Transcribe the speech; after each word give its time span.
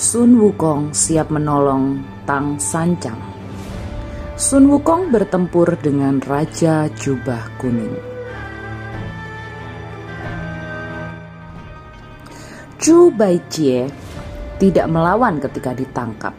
Sun 0.00 0.40
Wukong 0.40 0.96
siap 0.96 1.28
menolong 1.28 2.00
Tang 2.24 2.56
Sancang. 2.56 3.20
Sun 4.32 4.64
Wukong 4.72 5.12
bertempur 5.12 5.76
dengan 5.76 6.16
Raja 6.24 6.88
Jubah 6.88 7.60
Kuning. 7.60 8.00
Chu 12.80 13.12
Baijie 13.12 13.92
tidak 14.56 14.88
melawan 14.88 15.36
ketika 15.36 15.76
ditangkap. 15.76 16.32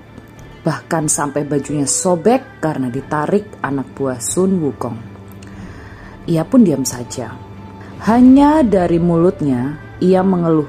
Bahkan 0.65 1.05
sampai 1.05 1.45
bajunya 1.45 1.85
sobek 1.85 2.57
karena 2.57 2.89
ditarik 2.89 3.61
anak 3.61 3.93
buah 3.93 4.17
Sun 4.17 4.57
Wukong. 4.57 4.97
Ia 6.25 6.41
pun 6.49 6.65
diam 6.65 6.81
saja. 6.81 7.29
Hanya 8.09 8.65
dari 8.65 8.97
mulutnya 8.97 9.77
ia 10.01 10.25
mengeluh, 10.25 10.65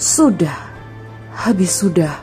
"Sudah, 0.00 0.63
habis 1.34 1.82
sudah. 1.82 2.22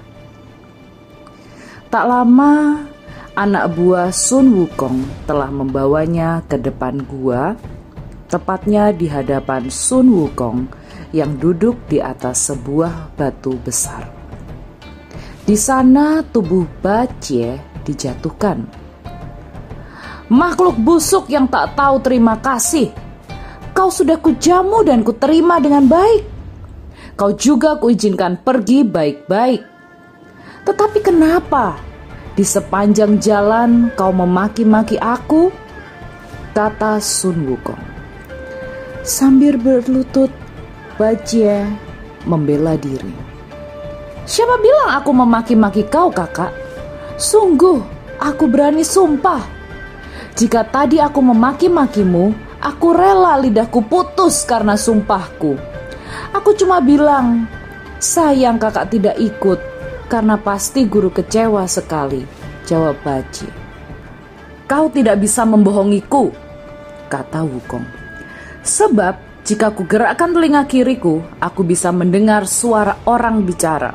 Tak 1.92 2.06
lama, 2.08 2.88
anak 3.36 3.76
buah 3.76 4.16
Sun 4.16 4.56
Wukong 4.56 5.28
telah 5.28 5.52
membawanya 5.52 6.40
ke 6.48 6.56
depan 6.56 7.04
gua, 7.04 7.60
tepatnya 8.32 8.96
di 8.96 9.12
hadapan 9.12 9.68
Sun 9.68 10.08
Wukong 10.16 10.72
yang 11.12 11.36
duduk 11.36 11.76
di 11.92 12.00
atas 12.00 12.48
sebuah 12.48 13.12
batu 13.20 13.60
besar. 13.60 14.08
Di 15.44 15.60
sana 15.60 16.24
tubuh 16.24 16.64
Bacie 16.80 17.60
dijatuhkan. 17.84 18.64
Makhluk 20.32 20.80
busuk 20.80 21.28
yang 21.28 21.52
tak 21.52 21.76
tahu 21.76 22.00
terima 22.00 22.40
kasih. 22.40 22.88
Kau 23.76 23.92
sudah 23.92 24.16
kujamu 24.16 24.88
dan 24.88 25.04
kuterima 25.04 25.60
dengan 25.60 25.92
baik 25.92 26.31
kau 27.16 27.32
juga 27.36 27.78
kuizinkan 27.78 28.42
pergi 28.42 28.84
baik-baik. 28.88 29.62
Tetapi 30.68 31.00
kenapa 31.02 31.78
di 32.38 32.46
sepanjang 32.46 33.18
jalan 33.20 33.90
kau 33.98 34.14
memaki-maki 34.14 34.96
aku? 35.02 35.52
Kata 36.52 37.00
Sun 37.00 37.48
Wukong. 37.48 37.80
Sambil 39.02 39.56
berlutut, 39.56 40.30
Bajie 41.00 41.66
membela 42.30 42.78
diri. 42.78 43.10
Siapa 44.28 44.62
bilang 44.62 44.94
aku 45.02 45.10
memaki-maki 45.16 45.90
kau 45.90 46.14
kakak? 46.14 46.54
Sungguh, 47.18 47.82
aku 48.22 48.46
berani 48.46 48.86
sumpah. 48.86 49.42
Jika 50.38 50.62
tadi 50.70 51.02
aku 51.02 51.20
memaki-makimu, 51.26 52.32
aku 52.62 52.88
rela 52.94 53.42
lidahku 53.42 53.82
putus 53.90 54.46
karena 54.46 54.78
sumpahku. 54.78 55.71
Aku 56.42 56.58
cuma 56.58 56.82
bilang, 56.82 57.46
sayang 58.02 58.58
kakak 58.58 58.90
tidak 58.90 59.14
ikut 59.22 59.62
karena 60.10 60.42
pasti 60.42 60.90
guru 60.90 61.14
kecewa 61.14 61.70
sekali. 61.70 62.26
Jawab 62.66 62.98
Baji. 63.06 63.46
Kau 64.66 64.90
tidak 64.90 65.22
bisa 65.22 65.46
membohongiku, 65.46 66.34
kata 67.14 67.46
Wukong. 67.46 67.86
Sebab 68.66 69.46
jika 69.46 69.70
ku 69.70 69.86
gerakkan 69.86 70.34
telinga 70.34 70.66
kiriku, 70.66 71.22
aku 71.38 71.62
bisa 71.62 71.94
mendengar 71.94 72.50
suara 72.50 72.98
orang 73.06 73.46
bicara. 73.46 73.94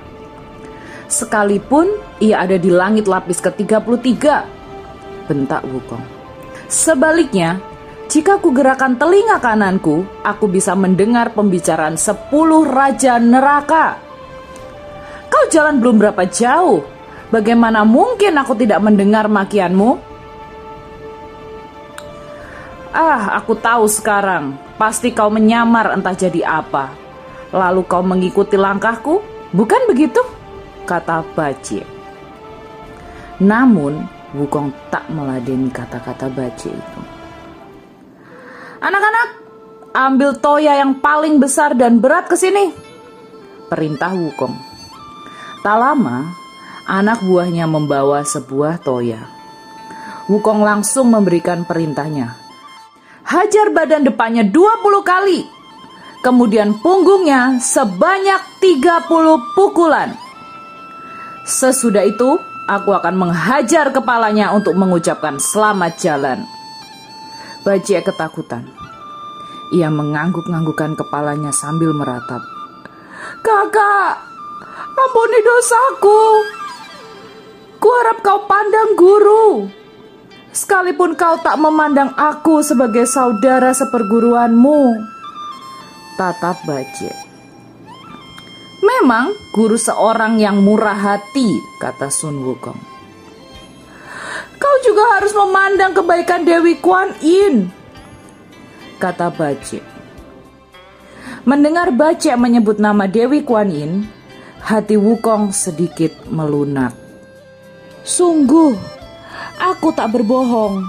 Sekalipun 1.11 1.91
ia 2.23 2.47
ada 2.47 2.63
di 2.63 2.71
langit 2.71 3.11
lapis 3.11 3.43
ke-33, 3.43 4.23
bentak 5.27 5.67
Wukong. 5.67 6.07
Sebaliknya, 6.71 7.59
jika 8.17 8.41
ku 8.41 8.49
gerakan 8.49 8.97
telinga 8.97 9.37
kananku, 9.45 10.09
aku 10.25 10.49
bisa 10.49 10.73
mendengar 10.73 11.37
pembicaraan 11.37 12.01
sepuluh 12.01 12.65
raja 12.65 13.21
neraka. 13.21 14.01
Kau 15.29 15.45
jalan 15.53 15.77
belum 15.85 16.01
berapa 16.01 16.25
jauh. 16.25 16.81
Bagaimana 17.29 17.85
mungkin 17.85 18.41
aku 18.41 18.57
tidak 18.57 18.81
mendengar 18.81 19.29
makianmu? 19.29 20.01
Ah, 22.97 23.37
aku 23.37 23.53
tahu 23.53 23.85
sekarang. 23.85 24.57
Pasti 24.81 25.13
kau 25.13 25.29
menyamar 25.29 25.93
entah 25.93 26.17
jadi 26.17 26.41
apa. 26.41 26.97
Lalu 27.53 27.85
kau 27.85 28.01
mengikuti 28.01 28.57
langkahku, 28.57 29.21
bukan 29.53 29.93
begitu? 29.93 30.25
Kata 30.89 31.21
Baci. 31.37 31.85
Namun, 33.45 34.09
Wukong 34.33 34.73
tak 34.89 35.05
meladeni 35.13 35.69
kata-kata 35.69 36.33
Baci 36.33 36.73
itu. 36.73 37.16
Anak-anak, 38.77 39.29
ambil 39.97 40.37
toya 40.37 40.77
yang 40.77 41.01
paling 41.01 41.41
besar 41.41 41.73
dan 41.73 41.97
berat 41.97 42.29
ke 42.29 42.37
sini. 42.37 42.73
Perintah 43.73 44.13
Wukong. 44.13 44.53
Tak 45.65 45.77
lama, 45.81 46.29
anak 46.85 47.25
buahnya 47.25 47.65
membawa 47.65 48.23
sebuah 48.23 48.79
toya. 48.85 49.19
Wukong 50.29 50.61
langsung 50.61 51.09
memberikan 51.09 51.65
perintahnya. 51.65 52.37
Hajar 53.27 53.75
badan 53.75 54.07
depannya 54.07 54.47
20 54.47 55.03
kali. 55.03 55.41
Kemudian 56.23 56.79
punggungnya 56.83 57.59
sebanyak 57.59 58.39
30 58.63 59.57
pukulan. 59.57 60.15
Sesudah 61.47 62.03
itu, 62.03 62.39
aku 62.67 62.91
akan 62.91 63.15
menghajar 63.15 63.95
kepalanya 63.95 64.51
untuk 64.51 64.75
mengucapkan 64.75 65.39
selamat 65.39 65.93
jalan. 66.03 66.56
Bajie 67.67 67.99
ketakutan. 67.99 68.63
Ia 69.75 69.91
mengangguk-anggukan 69.91 70.95
kepalanya 70.95 71.51
sambil 71.51 71.91
meratap. 71.91 72.39
Kakak, 73.43 74.23
ampuni 74.95 75.43
dosaku. 75.43 76.23
Kuharap 77.83 78.23
kau 78.23 78.47
pandang 78.47 78.95
guru. 78.95 79.67
Sekalipun 80.55 81.19
kau 81.19 81.43
tak 81.43 81.59
memandang 81.59 82.15
aku 82.15 82.63
sebagai 82.63 83.03
saudara 83.03 83.75
seperguruanmu. 83.75 85.03
Tatap 86.15 86.63
Bajie. 86.71 87.19
Memang 88.79 89.35
guru 89.51 89.75
seorang 89.75 90.39
yang 90.39 90.63
murah 90.63 90.95
hati, 90.95 91.59
kata 91.83 92.15
Sun 92.15 92.47
Wukong. 92.47 92.96
Kau 94.67 94.83
juga 94.83 95.15
harus 95.15 95.31
memandang 95.31 95.95
kebaikan 95.95 96.43
Dewi 96.43 96.75
Kuan 96.83 97.15
Yin, 97.23 97.71
kata 98.99 99.31
Bace. 99.31 99.79
Mendengar 101.47 101.95
Bace 101.95 102.35
menyebut 102.35 102.83
nama 102.83 103.07
Dewi 103.07 103.47
Kuan 103.47 103.71
Yin, 103.71 104.11
hati 104.59 104.99
Wukong 104.99 105.55
sedikit 105.55 106.11
melunak. 106.35 106.99
Sungguh, 108.03 108.75
aku 109.63 109.95
tak 109.95 110.11
berbohong. 110.11 110.83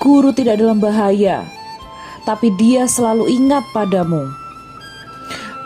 Guru 0.00 0.32
tidak 0.32 0.64
dalam 0.64 0.80
bahaya, 0.80 1.44
tapi 2.24 2.56
dia 2.56 2.88
selalu 2.88 3.28
ingat 3.28 3.68
padamu. 3.76 4.24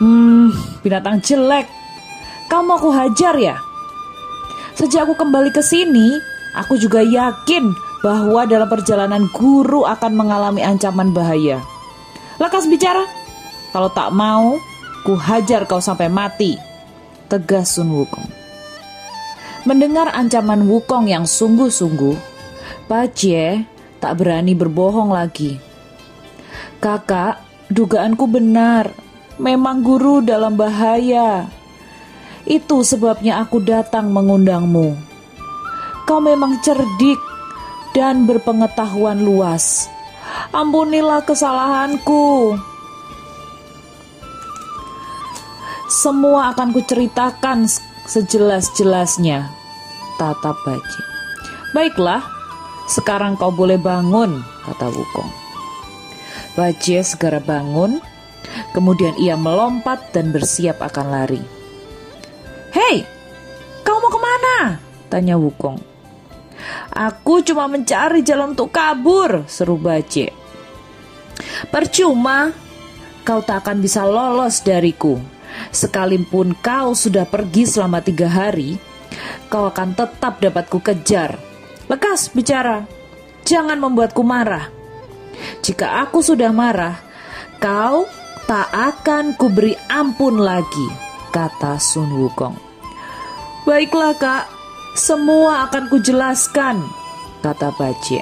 Hmm, 0.03 0.51
binatang 0.83 1.23
jelek. 1.23 1.71
Kamu 2.51 2.83
aku 2.83 2.91
hajar 2.91 3.39
ya? 3.39 3.63
Sejak 4.75 5.07
aku 5.07 5.15
kembali 5.15 5.55
ke 5.55 5.63
sini, 5.63 6.19
Aku 6.57 6.81
juga 6.81 7.05
yakin 7.05 7.75
bahwa 8.01 8.47
dalam 8.47 8.69
perjalanan 8.71 9.27
guru 9.35 9.85
akan 9.85 10.13
mengalami 10.15 10.63
ancaman 10.63 11.13
bahaya. 11.13 11.61
Lekas 12.39 12.71
bicara. 12.71 13.05
Kalau 13.75 13.91
tak 13.93 14.15
mau, 14.15 14.57
ku 15.05 15.19
hajar 15.19 15.67
kau 15.69 15.83
sampai 15.83 16.09
mati. 16.09 16.57
Tegas 17.29 17.77
Sun 17.77 17.93
Wukong. 17.93 18.31
Mendengar 19.69 20.09
ancaman 20.17 20.65
Wukong 20.65 21.13
yang 21.13 21.29
sungguh-sungguh, 21.29 22.17
Jie 23.13 23.69
tak 24.01 24.23
berani 24.23 24.57
berbohong 24.57 25.13
lagi. 25.13 25.61
Kakak, 26.81 27.43
dugaanku 27.69 28.25
benar. 28.31 28.89
Memang 29.37 29.85
guru 29.85 30.25
dalam 30.25 30.57
bahaya. 30.57 31.47
Itu 32.49 32.81
sebabnya 32.81 33.45
aku 33.45 33.61
datang 33.61 34.09
mengundangmu. 34.09 35.08
Kau 36.09 36.25
memang 36.25 36.57
cerdik 36.65 37.21
dan 37.93 38.25
berpengetahuan 38.25 39.21
luas. 39.21 39.93
Ampunilah 40.57 41.21
kesalahanku. 41.29 42.57
Semua 45.93 46.57
akan 46.57 46.73
kuceritakan 46.73 47.69
sejelas-jelasnya. 48.09 49.53
tatap 50.17 50.57
Baje. 50.65 51.03
Baiklah, 51.77 52.25
sekarang 52.89 53.37
kau 53.37 53.53
boleh 53.53 53.77
bangun, 53.79 54.41
kata 54.65 54.89
Wukong. 54.89 55.31
Baje 56.59 57.05
segera 57.05 57.39
bangun, 57.39 58.03
kemudian 58.75 59.15
ia 59.21 59.39
melompat 59.39 60.11
dan 60.11 60.35
bersiap 60.35 60.83
akan 60.83 61.07
lari. 61.07 61.43
Hei, 62.75 63.07
kau 63.87 64.01
mau 64.03 64.11
ke 64.11 64.19
mana? 64.19 64.57
Tanya 65.07 65.39
Wukong. 65.39 65.98
Aku 66.99 67.47
cuma 67.47 67.71
mencari 67.71 68.27
jalan 68.27 68.59
untuk 68.59 68.75
kabur, 68.75 69.47
seru 69.47 69.79
Baje. 69.79 70.35
Percuma, 71.71 72.51
kau 73.23 73.39
tak 73.39 73.63
akan 73.63 73.79
bisa 73.79 74.03
lolos 74.03 74.67
dariku. 74.67 75.23
Sekalipun 75.71 76.59
kau 76.59 76.99
sudah 76.99 77.23
pergi 77.23 77.71
selama 77.71 78.03
tiga 78.03 78.27
hari, 78.27 78.75
kau 79.47 79.71
akan 79.71 79.95
tetap 79.95 80.43
dapat 80.43 80.67
ku 80.67 80.83
kejar 80.83 81.49
Lekas 81.89 82.29
bicara, 82.37 82.85
jangan 83.49 83.81
membuatku 83.81 84.21
marah. 84.21 84.69
Jika 85.65 86.05
aku 86.05 86.21
sudah 86.21 86.53
marah, 86.53 87.01
kau 87.57 88.05
tak 88.45 88.69
akan 88.69 89.33
kuberi 89.41 89.73
ampun 89.89 90.37
lagi, 90.37 90.89
kata 91.33 91.81
Sun 91.81 92.13
Wukong. 92.13 92.61
Baiklah 93.65 94.13
kak, 94.21 94.45
semua 94.99 95.71
akan 95.71 95.87
kujelaskan, 95.87 96.83
kata 97.39 97.71
Bajie. 97.79 98.19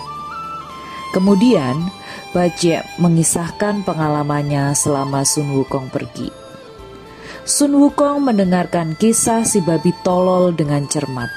Kemudian, 1.16 1.88
Bajie 2.36 2.84
mengisahkan 3.00 3.80
pengalamannya 3.88 4.76
selama 4.76 5.24
Sun 5.24 5.56
Wukong 5.56 5.88
pergi. 5.88 6.28
Sun 7.48 7.72
Wukong 7.80 8.20
mendengarkan 8.20 8.92
kisah 9.00 9.48
si 9.48 9.64
babi 9.64 9.96
tolol 10.04 10.52
dengan 10.52 10.84
cermat. 10.84 11.32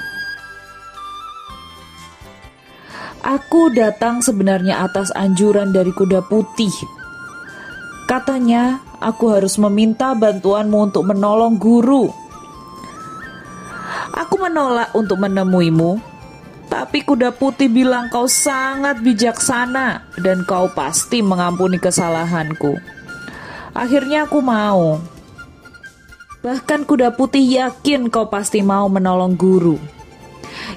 Aku 3.23 3.71
datang 3.71 4.19
sebenarnya 4.19 4.83
atas 4.83 5.07
anjuran 5.15 5.71
dari 5.71 5.95
kuda 5.95 6.27
putih. 6.27 6.71
Katanya, 8.11 8.83
aku 8.99 9.31
harus 9.31 9.55
meminta 9.55 10.11
bantuanmu 10.17 10.91
untuk 10.91 11.07
menolong 11.07 11.55
guru. 11.55 12.28
Aku 14.13 14.41
menolak 14.41 14.93
untuk 14.97 15.21
menemuimu, 15.21 16.01
tapi 16.69 17.01
kuda 17.01 17.33
putih 17.33 17.65
bilang 17.65 18.13
kau 18.13 18.29
sangat 18.29 19.01
bijaksana 19.01 20.05
dan 20.21 20.45
kau 20.45 20.69
pasti 20.69 21.25
mengampuni 21.25 21.81
kesalahanku. 21.81 22.77
Akhirnya 23.73 24.29
aku 24.29 24.39
mau. 24.41 25.01
Bahkan 26.39 26.85
kuda 26.87 27.13
putih 27.17 27.43
yakin 27.43 28.09
kau 28.13 28.29
pasti 28.29 28.61
mau 28.61 28.85
menolong 28.89 29.33
guru. 29.33 29.77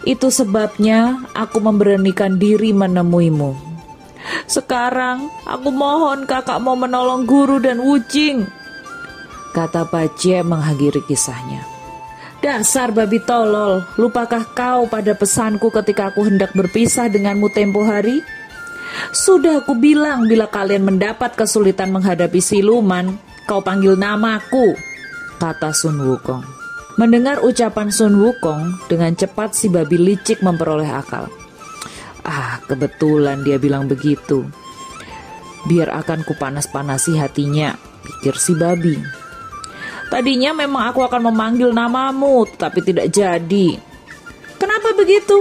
Itu 0.02 0.32
sebabnya 0.32 1.28
aku 1.36 1.62
memberanikan 1.62 2.40
diri 2.40 2.74
menemuimu. 2.74 3.72
Sekarang 4.46 5.30
aku 5.46 5.68
mohon 5.70 6.24
kakak 6.26 6.58
mau 6.62 6.74
menolong 6.74 7.28
guru 7.28 7.62
dan 7.62 7.78
Wucing. 7.82 8.46
Kata 9.52 9.84
Bajie 9.86 10.40
mengakhiri 10.40 11.04
kisahnya. 11.04 11.71
Dasar 12.42 12.90
babi 12.90 13.22
tolol, 13.22 13.86
lupakah 13.94 14.42
kau 14.50 14.90
pada 14.90 15.14
pesanku 15.14 15.70
ketika 15.70 16.10
aku 16.10 16.26
hendak 16.26 16.50
berpisah 16.58 17.06
denganmu 17.06 17.46
tempo 17.54 17.86
hari? 17.86 18.18
Sudah 19.14 19.62
aku 19.62 19.78
bilang 19.78 20.26
bila 20.26 20.50
kalian 20.50 20.82
mendapat 20.82 21.38
kesulitan 21.38 21.94
menghadapi 21.94 22.42
siluman, 22.42 23.14
kau 23.46 23.62
panggil 23.62 23.94
namaku, 23.94 24.74
kata 25.38 25.70
Sun 25.70 26.02
Wukong. 26.02 26.42
Mendengar 26.98 27.46
ucapan 27.46 27.94
Sun 27.94 28.18
Wukong, 28.18 28.90
dengan 28.90 29.14
cepat 29.14 29.54
si 29.54 29.70
babi 29.70 30.02
licik 30.02 30.42
memperoleh 30.42 30.90
akal. 30.90 31.30
Ah, 32.26 32.58
kebetulan 32.66 33.46
dia 33.46 33.62
bilang 33.62 33.86
begitu. 33.86 34.42
Biar 35.70 35.94
akan 35.94 36.26
kupanas-panasi 36.26 37.22
hatinya, 37.22 37.78
pikir 38.02 38.34
si 38.34 38.58
babi. 38.58 39.21
Tadinya 40.12 40.52
memang 40.52 40.92
aku 40.92 41.00
akan 41.00 41.32
memanggil 41.32 41.72
namamu, 41.72 42.44
tapi 42.60 42.84
tidak 42.84 43.08
jadi. 43.08 43.80
Kenapa 44.60 44.92
begitu? 44.92 45.40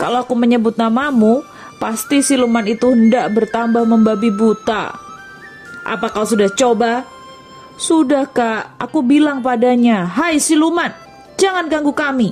Kalau 0.00 0.24
aku 0.24 0.32
menyebut 0.32 0.80
namamu, 0.80 1.44
pasti 1.76 2.24
siluman 2.24 2.64
itu 2.64 2.88
hendak 2.88 3.28
bertambah 3.36 3.84
membabi 3.84 4.32
buta. 4.32 4.96
Apa 5.84 6.08
kau 6.08 6.24
sudah 6.24 6.48
coba 6.56 7.04
sudah 7.82 8.30
kak, 8.30 8.78
aku 8.78 9.00
bilang 9.02 9.40
padanya, 9.40 10.04
Hai 10.04 10.38
siluman, 10.38 10.92
jangan 11.40 11.66
ganggu 11.66 11.90
kami. 11.90 12.30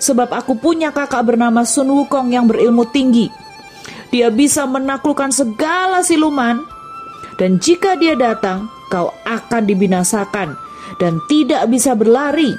Sebab 0.00 0.30
aku 0.30 0.56
punya 0.56 0.94
kakak 0.94 1.28
bernama 1.28 1.66
Sun 1.66 1.90
Wukong 1.90 2.30
yang 2.30 2.46
berilmu 2.46 2.86
tinggi. 2.88 3.28
Dia 4.08 4.30
bisa 4.30 4.64
menaklukkan 4.64 5.28
segala 5.28 6.00
siluman. 6.06 6.62
Dan 7.36 7.60
jika 7.60 8.00
dia 8.00 8.14
datang, 8.14 8.70
kau 8.88 9.12
akan 9.24 9.62
dibinasakan 9.68 10.56
dan 11.00 11.20
tidak 11.28 11.68
bisa 11.68 11.94
berlari. 11.94 12.56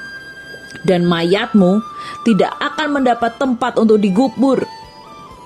Dan 0.85 1.03
mayatmu 1.03 1.81
tidak 2.23 2.53
akan 2.61 3.01
mendapat 3.01 3.35
tempat 3.41 3.75
untuk 3.81 3.99
digubur. 3.99 4.63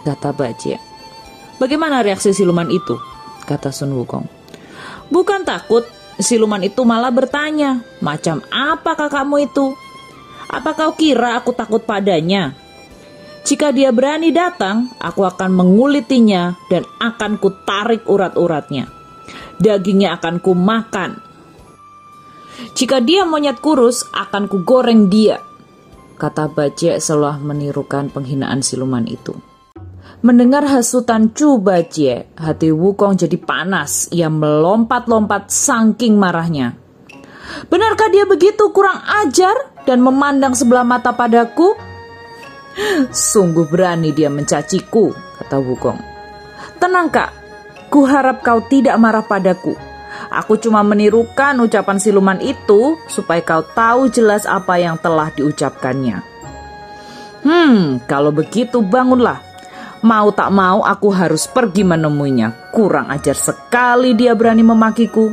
Kata 0.04 0.36
Bajie. 0.36 0.78
Bagaimana 1.58 2.04
reaksi 2.04 2.36
siluman 2.36 2.68
itu? 2.68 3.00
Kata 3.48 3.72
Sun 3.72 3.96
Wukong. 3.96 4.28
Bukan 5.10 5.48
takut, 5.48 5.88
Siluman 6.22 6.62
itu 6.62 6.86
malah 6.86 7.10
bertanya, 7.10 7.82
"Macam 7.98 8.46
apa 8.54 8.94
kakakmu 8.94 9.42
itu? 9.42 9.74
Apa 10.46 10.78
kau 10.78 10.94
kira 10.94 11.42
aku 11.42 11.58
takut 11.58 11.82
padanya? 11.82 12.54
Jika 13.42 13.74
dia 13.74 13.90
berani 13.90 14.30
datang, 14.30 14.94
aku 15.02 15.26
akan 15.26 15.50
mengulitinya 15.52 16.54
dan 16.70 16.86
akan 17.02 17.42
kutarik 17.42 18.06
urat-uratnya. 18.06 18.88
Dagingnya 19.62 20.18
akan 20.18 20.42
kumakan. 20.42 21.22
Jika 22.78 23.02
dia 23.02 23.26
monyet 23.26 23.60
kurus, 23.60 24.06
akan 24.14 24.50
kugoreng 24.50 25.10
dia." 25.10 25.42
Kata 26.18 26.48
Bajek 26.48 27.02
setelah 27.02 27.42
menirukan 27.42 28.08
penghinaan 28.14 28.62
siluman 28.62 29.04
itu. 29.10 29.34
Mendengar 30.24 30.64
hasutan 30.64 31.36
Chu 31.36 31.60
Bajie, 31.60 32.32
hati 32.40 32.72
Wukong 32.72 33.20
jadi 33.20 33.36
panas. 33.36 34.08
Ia 34.08 34.32
melompat-lompat 34.32 35.52
saking 35.52 36.16
marahnya. 36.16 36.80
Benarkah 37.68 38.08
dia 38.08 38.24
begitu 38.24 38.72
kurang 38.72 39.04
ajar 39.04 39.84
dan 39.84 40.00
memandang 40.00 40.56
sebelah 40.56 40.88
mata 40.88 41.12
padaku? 41.12 41.76
Sungguh 43.12 43.68
berani 43.68 44.16
dia 44.16 44.32
mencaciku, 44.32 45.12
kata 45.44 45.60
Wukong. 45.60 46.00
Tenang 46.80 47.12
kak, 47.12 47.43
ku 47.94 48.10
harap 48.10 48.42
kau 48.42 48.66
tidak 48.66 48.98
marah 48.98 49.22
padaku. 49.22 49.78
Aku 50.34 50.58
cuma 50.58 50.82
menirukan 50.82 51.54
ucapan 51.62 52.02
siluman 52.02 52.42
itu 52.42 52.98
supaya 53.06 53.46
kau 53.46 53.62
tahu 53.62 54.10
jelas 54.10 54.50
apa 54.50 54.82
yang 54.82 54.98
telah 54.98 55.30
diucapkannya. 55.30 56.26
Hmm, 57.46 58.02
kalau 58.10 58.34
begitu 58.34 58.82
bangunlah 58.82 59.54
Mau 60.04 60.36
tak 60.36 60.52
mau 60.52 60.84
aku 60.84 61.16
harus 61.16 61.48
pergi 61.48 61.88
menemuinya. 61.88 62.76
Kurang 62.76 63.08
ajar 63.08 63.40
sekali 63.40 64.12
dia 64.12 64.36
berani 64.36 64.60
memakiku. 64.60 65.32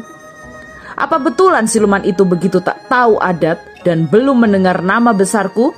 Apa 0.94 1.18
betulan 1.18 1.66
siluman 1.66 2.06
itu 2.06 2.22
begitu 2.22 2.62
tak 2.62 2.86
tahu 2.86 3.18
adat 3.18 3.58
dan 3.82 4.06
belum 4.06 4.46
mendengar 4.46 4.78
nama 4.78 5.10
besarku? 5.10 5.74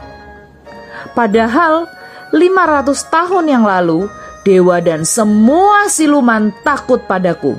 Padahal 1.17 1.89
500 2.37 2.93
tahun 3.09 3.45
yang 3.49 3.65
lalu 3.65 4.13
dewa 4.43 4.83
dan 4.83 5.07
semua 5.07 5.87
siluman 5.87 6.51
takut 6.67 7.03
padaku. 7.07 7.59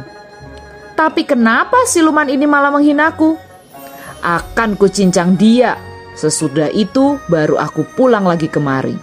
Tapi 0.93 1.25
kenapa 1.25 1.83
siluman 1.89 2.29
ini 2.29 2.45
malah 2.45 2.69
menghinaku? 2.69 3.35
Akan 4.23 4.77
kucincang 4.77 5.35
dia. 5.35 5.75
Sesudah 6.13 6.69
itu 6.69 7.17
baru 7.25 7.57
aku 7.57 7.81
pulang 7.97 8.29
lagi 8.29 8.45
kemari. 8.45 8.93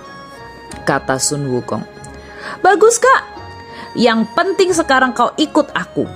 Kata 0.86 1.18
Sun 1.18 1.50
Wukong. 1.50 1.82
Bagus 2.62 3.02
kak, 3.02 3.22
yang 3.98 4.22
penting 4.38 4.70
sekarang 4.70 5.10
kau 5.10 5.34
ikut 5.34 5.74
aku. 5.74 6.06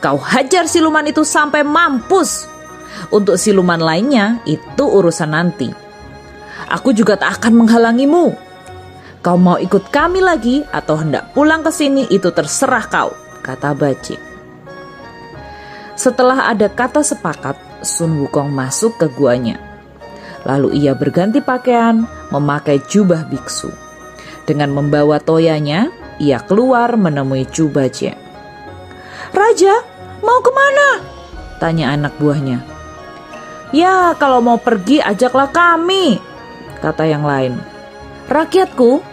Kau 0.00 0.16
hajar 0.16 0.64
siluman 0.64 1.04
itu 1.04 1.20
sampai 1.20 1.60
mampus. 1.60 2.48
Untuk 3.12 3.36
siluman 3.36 3.78
lainnya 3.78 4.40
itu 4.48 4.82
urusan 4.82 5.30
nanti. 5.30 5.68
Aku 6.72 6.96
juga 6.96 7.20
tak 7.20 7.38
akan 7.38 7.64
menghalangimu. 7.64 8.49
Kau 9.20 9.36
mau 9.36 9.60
ikut 9.60 9.92
kami 9.92 10.24
lagi 10.24 10.64
atau 10.72 10.96
hendak 10.96 11.36
pulang 11.36 11.60
ke 11.60 11.68
sini 11.68 12.08
itu 12.08 12.32
terserah 12.32 12.88
kau, 12.88 13.12
kata 13.44 13.76
Baci. 13.76 14.16
Setelah 15.92 16.48
ada 16.48 16.72
kata 16.72 17.04
sepakat, 17.04 17.84
Sun 17.84 18.16
Wukong 18.24 18.48
masuk 18.48 18.96
ke 18.96 19.12
guanya. 19.12 19.60
Lalu 20.48 20.80
ia 20.80 20.96
berganti 20.96 21.44
pakaian, 21.44 22.08
memakai 22.32 22.80
jubah 22.88 23.28
biksu. 23.28 23.68
Dengan 24.48 24.72
membawa 24.72 25.20
toyanya, 25.20 25.92
ia 26.16 26.40
keluar 26.40 26.96
menemui 26.96 27.44
Cubace. 27.44 28.16
Raja, 29.36 29.74
mau 30.24 30.40
ke 30.40 30.48
mana? 30.48 30.88
Tanya 31.60 31.92
anak 31.92 32.16
buahnya. 32.16 32.64
Ya, 33.76 34.16
kalau 34.16 34.40
mau 34.40 34.56
pergi 34.56 35.04
ajaklah 35.04 35.52
kami, 35.52 36.16
kata 36.80 37.04
yang 37.04 37.28
lain. 37.28 37.60
Rakyatku, 38.26 39.09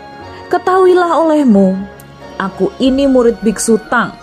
ketahuilah 0.48 1.12
olehmu, 1.20 1.75
aku 2.39 2.72
ini 2.80 3.06
murid 3.06 3.39
biksu 3.44 3.80
Tang. 3.92 4.16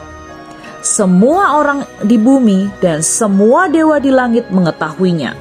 Semua 0.85 1.57
orang 1.57 1.89
di 2.05 2.21
bumi 2.21 2.69
dan 2.77 3.01
semua 3.01 3.73
dewa 3.73 3.97
di 3.97 4.13
langit 4.13 4.53
mengetahuinya. 4.53 5.33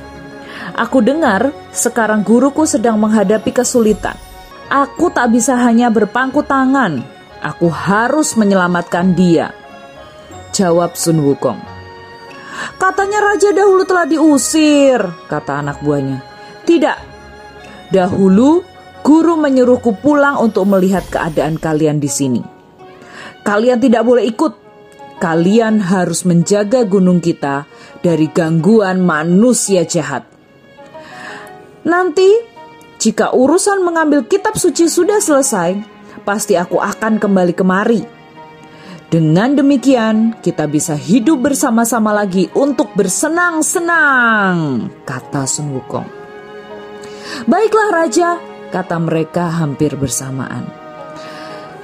Aku 0.80 1.04
dengar 1.04 1.52
sekarang 1.76 2.24
guruku 2.24 2.64
sedang 2.64 2.96
menghadapi 2.96 3.52
kesulitan. 3.52 4.16
Aku 4.72 5.12
tak 5.12 5.36
bisa 5.36 5.60
hanya 5.60 5.92
berpangku 5.92 6.42
tangan. 6.48 7.04
Aku 7.44 7.68
harus 7.68 8.40
menyelamatkan 8.40 9.12
dia. 9.12 9.52
Jawab 10.56 10.96
Sun 10.96 11.20
Wukong. 11.20 11.60
Katanya 12.80 13.20
raja 13.20 13.52
dahulu 13.52 13.84
telah 13.84 14.08
diusir, 14.08 15.02
kata 15.28 15.60
anak 15.60 15.84
buahnya. 15.84 16.24
Tidak. 16.64 16.98
Dahulu 17.92 18.73
guru 19.04 19.36
menyuruhku 19.36 20.00
pulang 20.00 20.40
untuk 20.40 20.66
melihat 20.66 21.04
keadaan 21.12 21.60
kalian 21.60 22.00
di 22.00 22.10
sini. 22.10 22.42
Kalian 23.44 23.78
tidak 23.84 24.08
boleh 24.08 24.24
ikut. 24.24 24.54
Kalian 25.20 25.80
harus 25.80 26.28
menjaga 26.28 26.84
gunung 26.84 27.24
kita 27.24 27.68
dari 28.04 28.28
gangguan 28.32 29.04
manusia 29.04 29.88
jahat. 29.88 30.28
Nanti, 31.84 32.28
jika 33.00 33.32
urusan 33.36 33.84
mengambil 33.84 34.24
kitab 34.28 34.56
suci 34.56 34.88
sudah 34.88 35.20
selesai, 35.20 35.80
pasti 36.24 36.56
aku 36.56 36.80
akan 36.80 37.20
kembali 37.20 37.54
kemari. 37.56 38.02
Dengan 39.12 39.54
demikian, 39.54 40.42
kita 40.42 40.66
bisa 40.66 40.98
hidup 40.98 41.46
bersama-sama 41.46 42.16
lagi 42.16 42.50
untuk 42.58 42.92
bersenang-senang, 42.98 44.90
kata 45.06 45.46
Sun 45.46 45.70
Wukong. 45.78 46.08
Baiklah 47.46 47.90
Raja, 47.94 48.42
kata 48.74 48.98
mereka 48.98 49.54
hampir 49.54 49.94
bersamaan. 49.94 50.66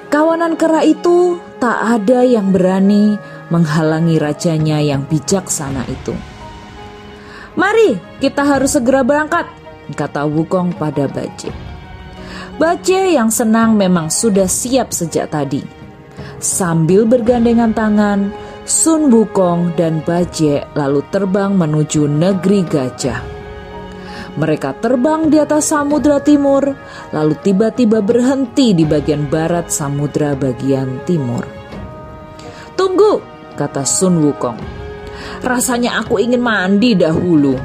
Kawanan 0.09 0.57
kera 0.57 0.81
itu 0.81 1.37
tak 1.61 2.01
ada 2.01 2.25
yang 2.25 2.49
berani 2.49 3.13
menghalangi 3.53 4.17
rajanya 4.17 4.81
yang 4.81 5.05
bijaksana 5.05 5.85
itu. 5.85 6.17
Mari, 7.53 8.01
kita 8.17 8.41
harus 8.41 8.73
segera 8.73 9.05
berangkat, 9.05 9.45
kata 9.93 10.25
Wukong 10.25 10.73
pada 10.73 11.05
Bace. 11.05 11.53
Bace 12.57 13.13
yang 13.13 13.29
senang 13.29 13.77
memang 13.77 14.09
sudah 14.09 14.49
siap 14.49 14.89
sejak 14.89 15.29
tadi. 15.29 15.61
Sambil 16.41 17.05
bergandengan 17.05 17.69
tangan, 17.77 18.33
Sun 18.65 19.13
Wukong 19.13 19.77
dan 19.77 20.01
Bace 20.01 20.65
lalu 20.73 21.05
terbang 21.13 21.53
menuju 21.53 22.09
negeri 22.09 22.65
gajah. 22.65 23.38
Mereka 24.39 24.79
terbang 24.79 25.27
di 25.27 25.35
atas 25.35 25.67
samudra 25.67 26.23
timur, 26.23 26.63
lalu 27.11 27.35
tiba-tiba 27.43 27.99
berhenti 27.99 28.71
di 28.71 28.87
bagian 28.87 29.27
barat 29.27 29.67
samudra 29.67 30.31
bagian 30.31 31.03
timur. 31.03 31.43
Tunggu, 32.79 33.19
kata 33.59 33.83
Sun 33.83 34.23
Wukong. 34.23 34.55
Rasanya 35.43 35.99
aku 35.99 36.23
ingin 36.23 36.39
mandi 36.39 36.95
dahulu. 36.95 37.59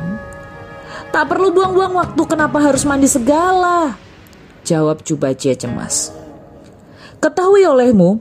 Tak 1.14 1.30
perlu 1.30 1.54
buang-buang 1.54 1.94
waktu, 1.94 2.22
kenapa 2.26 2.58
harus 2.58 2.82
mandi 2.82 3.06
segala? 3.06 3.94
Jawab 4.66 5.06
Cubace 5.06 5.54
cemas. 5.54 6.10
Ketahui 7.22 7.62
olehmu, 7.70 8.18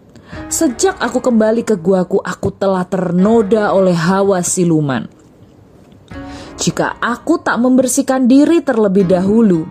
sejak 0.53 1.01
aku 1.01 1.25
kembali 1.25 1.65
ke 1.65 1.73
guaku, 1.73 2.21
aku 2.21 2.53
telah 2.53 2.85
ternoda 2.85 3.73
oleh 3.73 3.97
hawa 3.97 4.45
siluman. 4.45 5.09
Jika 6.63 6.95
aku 7.03 7.43
tak 7.43 7.59
membersihkan 7.59 8.23
diri 8.23 8.63
terlebih 8.63 9.03
dahulu, 9.03 9.67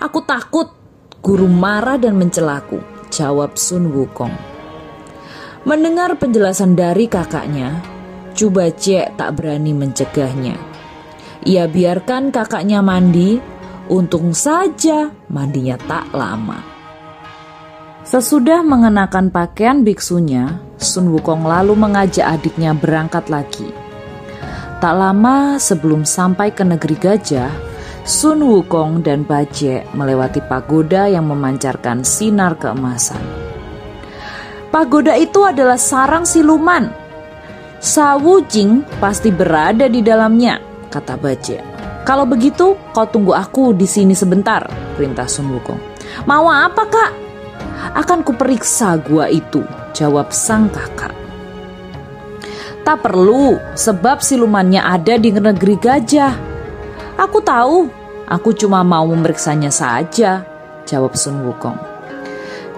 aku 0.00 0.24
takut 0.24 0.72
guru 1.20 1.44
marah 1.44 2.00
dan 2.00 2.16
mencelaku, 2.16 2.80
jawab 3.12 3.60
Sun 3.60 3.92
Wukong. 3.92 4.32
Mendengar 5.68 6.16
penjelasan 6.16 6.72
dari 6.72 7.12
kakaknya, 7.12 7.84
Cubace 8.32 9.12
tak 9.20 9.36
berani 9.36 9.76
mencegahnya. 9.76 10.56
Ia 11.44 11.68
biarkan 11.68 12.32
kakaknya 12.32 12.80
mandi, 12.80 13.36
untung 13.92 14.32
saja 14.32 15.12
mandinya 15.28 15.76
tak 15.76 16.08
lama. 16.16 16.56
Sesudah 18.08 18.64
mengenakan 18.64 19.28
pakaian 19.28 19.84
biksunya, 19.84 20.56
Sun 20.80 21.12
Wukong 21.12 21.44
lalu 21.44 21.76
mengajak 21.76 22.40
adiknya 22.40 22.72
berangkat 22.72 23.28
lagi. 23.28 23.87
Tak 24.78 24.94
lama 24.94 25.58
sebelum 25.58 26.06
sampai 26.06 26.54
ke 26.54 26.62
negeri 26.62 26.94
gajah, 26.94 27.50
Sun 28.06 28.46
Wukong 28.46 29.02
dan 29.02 29.26
Baje 29.26 29.82
melewati 29.90 30.38
pagoda 30.38 31.10
yang 31.10 31.26
memancarkan 31.26 32.06
sinar 32.06 32.54
keemasan. 32.54 33.18
Pagoda 34.70 35.18
itu 35.18 35.42
adalah 35.42 35.74
sarang 35.74 36.22
siluman. 36.22 36.94
Sawu 37.82 38.46
Jing 38.46 38.86
pasti 39.02 39.34
berada 39.34 39.90
di 39.90 39.98
dalamnya 39.98 40.62
kata 40.94 41.18
Baja. 41.18 41.58
Kalau 42.06 42.22
begitu, 42.22 42.78
kau 42.94 43.06
tunggu 43.10 43.34
aku 43.34 43.74
di 43.74 43.84
sini 43.84 44.14
sebentar, 44.14 44.62
perintah 44.94 45.26
Sun 45.26 45.50
Wukong. 45.58 45.82
Mau 46.30 46.46
apa 46.46 46.86
kak? 46.86 47.12
Akan 47.98 48.22
kuperiksa 48.22 48.94
gua 49.02 49.26
itu, 49.26 49.66
jawab 49.90 50.30
sang 50.30 50.70
kakak. 50.70 51.17
Tak 52.88 53.04
perlu, 53.04 53.60
sebab 53.76 54.24
silumannya 54.24 54.80
ada 54.80 55.20
di 55.20 55.28
negeri 55.28 55.76
gajah. 55.76 56.32
Aku 57.20 57.44
tahu, 57.44 57.84
aku 58.24 58.56
cuma 58.56 58.80
mau 58.80 59.04
memeriksanya 59.04 59.68
saja, 59.68 60.40
jawab 60.88 61.12
Sun 61.12 61.44
Wukong. 61.44 61.76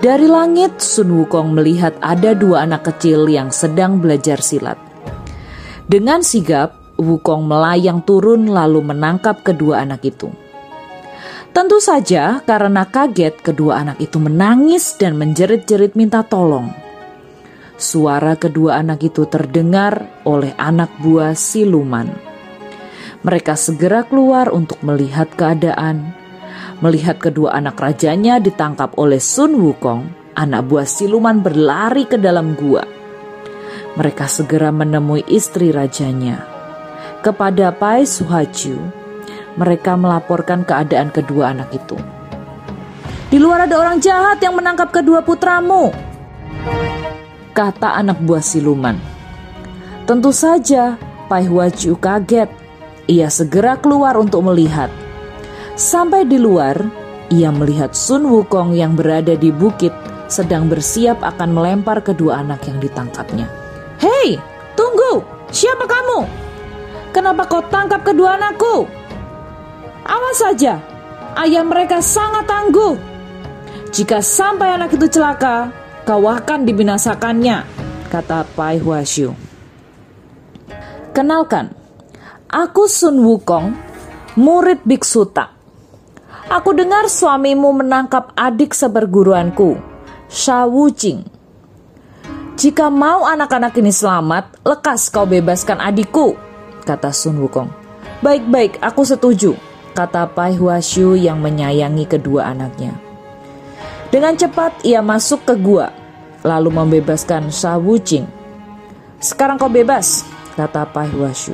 Dari 0.02 0.26
langit, 0.26 0.83
Sun 0.83 1.14
Wukong 1.14 1.55
melihat 1.55 1.95
ada 2.02 2.35
dua 2.35 2.67
anak 2.67 2.90
kecil 2.90 3.31
yang 3.31 3.55
sedang 3.55 4.02
belajar 4.02 4.43
silat. 4.43 4.83
Dengan 5.87 6.26
sigap, 6.26 6.75
Wukong 6.99 7.47
melayang 7.47 8.02
turun 8.02 8.50
lalu 8.50 8.83
menangkap 8.83 9.47
kedua 9.47 9.87
anak 9.87 10.02
itu. 10.02 10.26
Tentu 11.55 11.79
saja 11.79 12.43
karena 12.43 12.83
kaget 12.83 13.47
kedua 13.47 13.87
anak 13.87 14.02
itu 14.02 14.19
menangis 14.19 14.90
dan 14.99 15.14
menjerit-jerit 15.14 15.95
minta 15.95 16.26
tolong. 16.26 16.89
Suara 17.80 18.37
kedua 18.37 18.76
anak 18.76 19.08
itu 19.08 19.25
terdengar 19.25 20.20
oleh 20.28 20.52
anak 20.60 20.92
buah 21.00 21.32
siluman. 21.32 22.12
Mereka 23.25 23.56
segera 23.56 24.04
keluar 24.04 24.52
untuk 24.52 24.84
melihat 24.84 25.32
keadaan. 25.32 26.12
Melihat 26.84 27.16
kedua 27.16 27.56
anak 27.56 27.80
rajanya 27.80 28.37
ditangkap 28.37 29.00
oleh 29.00 29.16
Sun 29.16 29.56
Wukong, 29.56 30.12
anak 30.37 30.68
buah 30.68 30.84
siluman 30.84 31.40
berlari 31.40 32.04
ke 32.04 32.20
dalam 32.20 32.52
gua. 32.52 32.84
Mereka 33.96 34.28
segera 34.28 34.68
menemui 34.68 35.25
istri 35.32 35.72
rajanya. 35.72 36.44
Kepada 37.25 37.72
Pai 37.72 38.04
Suhaju, 38.04 38.76
mereka 39.56 39.96
melaporkan 39.96 40.68
keadaan 40.68 41.08
kedua 41.08 41.56
anak 41.56 41.72
itu. 41.72 41.96
Di 43.32 43.40
luar 43.40 43.64
ada 43.64 43.80
orang 43.80 44.04
jahat 44.04 44.37
yang 44.44 44.52
menangkap 44.60 44.92
kedua 44.92 45.25
putramu, 45.25 46.10
kata 47.61 48.00
anak 48.00 48.25
buah 48.25 48.40
siluman. 48.40 48.97
Tentu 50.09 50.33
saja 50.33 50.97
Pai 51.29 51.45
Huaju 51.45 51.93
kaget. 52.00 52.49
Ia 53.05 53.29
segera 53.29 53.76
keluar 53.76 54.17
untuk 54.17 54.49
melihat. 54.49 54.88
Sampai 55.76 56.25
di 56.25 56.40
luar, 56.40 56.81
ia 57.29 57.52
melihat 57.52 57.93
Sun 57.93 58.25
Wukong 58.25 58.73
yang 58.73 58.97
berada 58.97 59.37
di 59.37 59.52
bukit 59.52 59.93
sedang 60.33 60.73
bersiap 60.73 61.21
akan 61.21 61.52
melempar 61.52 62.00
kedua 62.00 62.40
anak 62.40 62.64
yang 62.64 62.81
ditangkapnya. 62.81 63.45
Hei, 64.00 64.40
tunggu! 64.73 65.21
Siapa 65.52 65.85
kamu? 65.85 66.25
Kenapa 67.11 67.45
kau 67.45 67.61
tangkap 67.69 68.07
kedua 68.07 68.38
anakku? 68.38 68.87
Awas 70.07 70.38
saja, 70.38 70.79
ayah 71.45 71.67
mereka 71.67 71.99
sangat 71.99 72.47
tangguh. 72.47 72.95
Jika 73.90 74.23
sampai 74.23 74.79
anak 74.79 74.95
itu 74.95 75.11
celaka, 75.11 75.75
kau 76.11 76.26
akan 76.26 76.67
dibinasakannya, 76.67 77.62
kata 78.11 78.43
Pai 78.59 78.83
Huashu. 78.83 79.31
Kenalkan, 81.14 81.71
aku 82.50 82.90
Sun 82.90 83.23
Wukong, 83.23 83.71
murid 84.35 84.83
Biksu 84.83 85.31
Tak. 85.31 85.55
Aku 86.50 86.75
dengar 86.75 87.07
suamimu 87.07 87.71
menangkap 87.79 88.35
adik 88.35 88.75
seperguruanku, 88.75 89.79
Sha 90.26 90.67
Wuqing. 90.67 91.23
Jika 92.59 92.90
mau 92.90 93.23
anak-anak 93.23 93.79
ini 93.79 93.95
selamat, 93.95 94.67
lekas 94.67 95.14
kau 95.14 95.31
bebaskan 95.31 95.79
adikku, 95.79 96.35
kata 96.90 97.14
Sun 97.14 97.38
Wukong. 97.38 97.71
Baik-baik, 98.19 98.83
aku 98.83 99.07
setuju, 99.07 99.55
kata 99.95 100.26
Pai 100.35 100.59
Huashu 100.59 101.14
yang 101.14 101.38
menyayangi 101.38 102.02
kedua 102.11 102.50
anaknya. 102.50 102.99
Dengan 104.11 104.35
cepat 104.35 104.83
ia 104.83 104.99
masuk 105.07 105.47
ke 105.47 105.55
gua, 105.55 106.00
lalu 106.47 106.70
membebaskan 106.73 107.52
Sha 107.52 107.76
Wuqing. 107.76 108.25
Sekarang 109.20 109.61
kau 109.61 109.68
bebas, 109.68 110.25
kata 110.56 110.88
Pai 110.88 111.09
Huashu. 111.12 111.52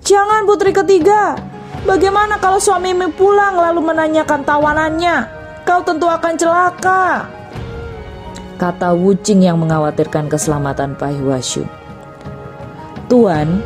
Jangan 0.00 0.48
putri 0.48 0.72
ketiga, 0.72 1.36
Bagaimana 1.80 2.36
kalau 2.36 2.60
suamimu 2.60 3.08
pulang 3.16 3.56
lalu 3.56 3.80
menanyakan 3.80 4.44
tawanannya? 4.44 5.24
Kau 5.64 5.80
tentu 5.80 6.04
akan 6.04 6.34
celaka. 6.36 7.24
Kata 8.60 8.92
Wucing 8.92 9.40
yang 9.40 9.56
mengkhawatirkan 9.56 10.28
keselamatan 10.28 10.92
Pai 11.00 11.16
Huashu. 11.16 11.64
Tuan, 13.08 13.64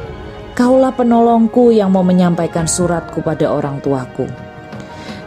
kaulah 0.55 0.95
penolongku 0.95 1.75
yang 1.75 1.91
mau 1.91 2.07
menyampaikan 2.07 2.71
suratku 2.71 3.19
pada 3.19 3.51
orang 3.51 3.83
tuaku. 3.83 4.31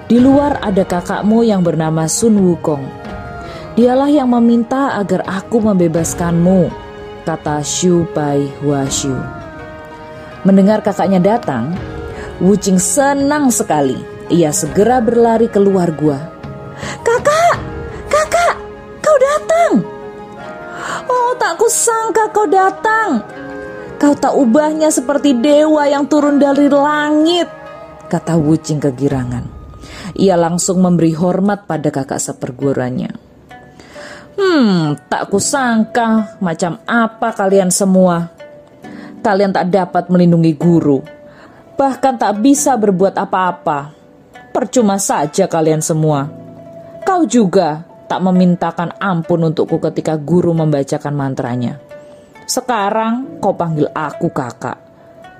Di 0.07 0.23
luar 0.23 0.63
ada 0.63 0.87
kakakmu 0.87 1.43
yang 1.43 1.67
bernama 1.67 2.07
Sun 2.07 2.39
Wukong. 2.39 3.06
Dialah 3.77 4.09
yang 4.09 4.33
meminta 4.33 4.97
agar 4.97 5.21
aku 5.29 5.61
membebaskanmu, 5.61 6.65
kata 7.21 7.61
Shu 7.61 8.09
Pai 8.09 8.49
Huashu. 8.65 9.13
Mendengar 10.41 10.81
kakaknya 10.81 11.21
datang, 11.21 11.77
Wucing 12.41 12.81
senang 12.81 13.53
sekali. 13.53 14.01
Ia 14.33 14.49
segera 14.49 14.97
berlari 14.97 15.45
keluar 15.45 15.93
gua. 15.93 16.17
Kakak, 17.05 17.55
kakak, 18.09 18.57
kau 18.97 19.17
datang. 19.21 19.71
Oh, 21.05 21.37
tak 21.37 21.61
kusangka 21.61 22.33
kau 22.33 22.49
datang. 22.49 23.21
Kau 24.01 24.17
tak 24.17 24.33
ubahnya 24.33 24.89
seperti 24.89 25.37
dewa 25.37 25.85
yang 25.85 26.09
turun 26.09 26.41
dari 26.41 26.65
langit, 26.65 27.45
kata 28.09 28.41
Wucing 28.41 28.81
kegirangan. 28.81 29.45
Ia 30.17 30.33
langsung 30.33 30.81
memberi 30.81 31.13
hormat 31.13 31.69
pada 31.69 31.93
kakak 31.93 32.17
seperguruannya. 32.17 33.26
Hmm, 34.37 34.93
tak 35.09 35.33
kusangka 35.33 36.37
macam 36.37 36.77
apa 36.85 37.33
kalian 37.33 37.73
semua. 37.73 38.29
Kalian 39.25 39.51
tak 39.51 39.73
dapat 39.73 40.07
melindungi 40.07 40.53
guru 40.53 41.17
bahkan 41.77 42.17
tak 42.17 42.41
bisa 42.41 42.73
berbuat 42.75 43.13
apa-apa. 43.15 43.93
Percuma 44.51 44.97
saja 44.97 45.45
kalian 45.45 45.85
semua. 45.85 46.25
Kau 47.05 47.23
juga 47.29 47.85
tak 48.09 48.25
memintakan 48.25 48.97
ampun 48.97 49.53
untukku 49.53 49.77
ketika 49.77 50.17
guru 50.17 50.57
membacakan 50.57 51.13
mantranya. 51.13 51.77
Sekarang 52.49 53.37
kau 53.37 53.53
panggil 53.53 53.85
aku 53.93 54.33
kakak. 54.33 54.81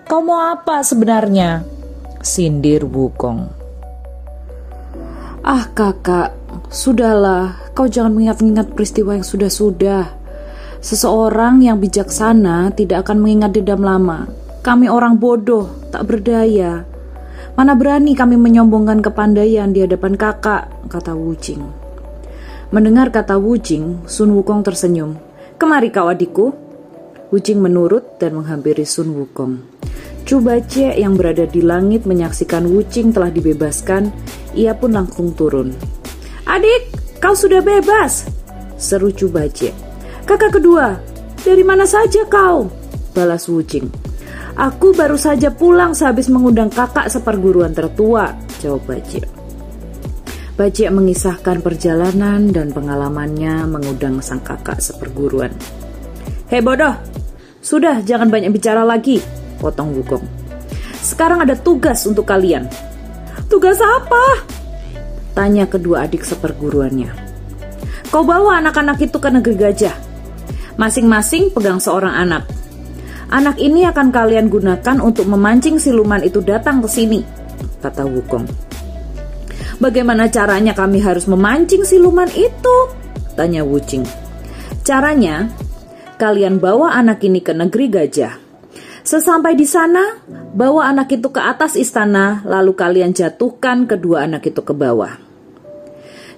Kau 0.05 0.21
mau 0.21 0.53
apa 0.53 0.85
sebenarnya? 0.85 1.65
Sindir 2.21 2.85
Wukong. 2.85 3.66
Ah 5.47 5.71
kakak, 5.71 6.35
sudahlah, 6.67 7.71
kau 7.71 7.87
jangan 7.87 8.11
mengingat-ingat 8.11 8.75
peristiwa 8.75 9.15
yang 9.15 9.23
sudah-sudah. 9.23 10.11
Seseorang 10.83 11.63
yang 11.63 11.79
bijaksana 11.79 12.75
tidak 12.75 13.07
akan 13.07 13.23
mengingat 13.23 13.55
dendam 13.55 13.79
lama. 13.79 14.27
Kami 14.59 14.91
orang 14.91 15.15
bodoh, 15.15 15.71
tak 15.87 16.03
berdaya. 16.03 16.83
Mana 17.55 17.79
berani 17.79 18.11
kami 18.11 18.35
menyombongkan 18.35 18.99
kepandaian 18.99 19.71
di 19.71 19.87
hadapan 19.87 20.19
kakak, 20.19 20.67
kata 20.91 21.15
Wujing. 21.15 21.63
Mendengar 22.75 23.15
kata 23.15 23.39
Wujing, 23.39 24.03
Sun 24.03 24.35
Wukong 24.35 24.67
tersenyum. 24.67 25.15
Kemari 25.55 25.95
kau 25.95 26.11
adikku. 26.11 26.51
Wujing 27.31 27.63
menurut 27.63 28.19
dan 28.19 28.35
menghampiri 28.35 28.83
Sun 28.83 29.15
Wukong. 29.15 29.76
Chu 30.27 30.43
Bace 30.43 30.91
yang 30.91 31.15
berada 31.15 31.47
di 31.47 31.63
langit 31.63 32.03
menyaksikan 32.03 32.67
Wucing 32.67 33.15
telah 33.15 33.31
dibebaskan, 33.31 34.11
ia 34.51 34.75
pun 34.75 34.91
langsung 34.91 35.31
turun. 35.31 35.71
Adik, 36.43 36.91
kau 37.23 37.31
sudah 37.31 37.63
bebas, 37.63 38.27
seru 38.75 39.07
Chu 39.15 39.31
Bace. 39.31 39.71
Kakak 40.27 40.59
kedua, 40.59 40.99
dari 41.47 41.63
mana 41.63 41.87
saja 41.87 42.27
kau? 42.27 42.67
Balas 43.15 43.47
Wucing. 43.47 43.87
Aku 44.59 44.91
baru 44.91 45.15
saja 45.15 45.47
pulang 45.47 45.95
sehabis 45.95 46.27
mengundang 46.27 46.67
kakak 46.67 47.07
seperguruan 47.07 47.71
tertua, 47.71 48.35
jawab 48.59 48.83
Bajie. 48.83 49.23
Bajie 50.59 50.91
mengisahkan 50.91 51.63
perjalanan 51.63 52.51
dan 52.51 52.75
pengalamannya 52.75 53.63
mengundang 53.63 54.19
sang 54.19 54.43
kakak 54.43 54.83
seperguruan. 54.83 55.55
Hei 56.51 56.59
bodoh, 56.59 56.99
sudah 57.63 58.03
jangan 58.03 58.27
banyak 58.27 58.49
bicara 58.49 58.81
lagi, 58.81 59.21
potong 59.57 59.91
Wukong. 59.97 60.23
Sekarang 61.01 61.43
ada 61.43 61.57
tugas 61.57 62.05
untuk 62.05 62.29
kalian. 62.29 62.69
Tugas 63.49 63.81
apa? 63.81 64.45
Tanya 65.33 65.69
kedua 65.69 66.05
adik 66.09 66.25
seperguruannya. 66.25 67.11
Kau 68.09 68.23
bawa 68.23 68.63
anak-anak 68.63 69.03
itu 69.03 69.17
ke 69.19 69.29
negeri 69.29 69.55
gajah. 69.57 69.95
Masing-masing 70.79 71.51
pegang 71.51 71.81
seorang 71.81 72.13
anak. 72.13 72.47
Anak 73.27 73.59
ini 73.59 73.83
akan 73.83 74.13
kalian 74.13 74.47
gunakan 74.47 75.03
untuk 75.03 75.27
memancing 75.27 75.81
siluman 75.81 76.23
itu 76.23 76.39
datang 76.39 76.79
ke 76.79 76.87
sini, 76.87 77.19
kata 77.83 78.07
Wukong. 78.07 78.47
Bagaimana 79.77 80.25
caranya 80.31 80.73
kami 80.73 81.03
harus 81.03 81.29
memancing 81.29 81.85
siluman 81.85 82.29
itu? 82.33 82.75
Tanya 83.37 83.61
Wucing. 83.61 84.01
Caranya, 84.81 85.53
kalian 86.17 86.57
bawa 86.57 86.97
anak 86.97 87.21
ini 87.21 87.45
ke 87.45 87.53
negeri 87.53 87.85
gajah. 87.85 88.46
Sesampai 89.07 89.55
di 89.55 89.63
sana, 89.63 90.19
bawa 90.51 90.91
anak 90.91 91.15
itu 91.15 91.31
ke 91.31 91.39
atas 91.39 91.79
istana, 91.79 92.43
lalu 92.43 92.75
kalian 92.75 93.15
jatuhkan 93.15 93.87
kedua 93.87 94.27
anak 94.27 94.51
itu 94.51 94.59
ke 94.59 94.75
bawah. 94.75 95.15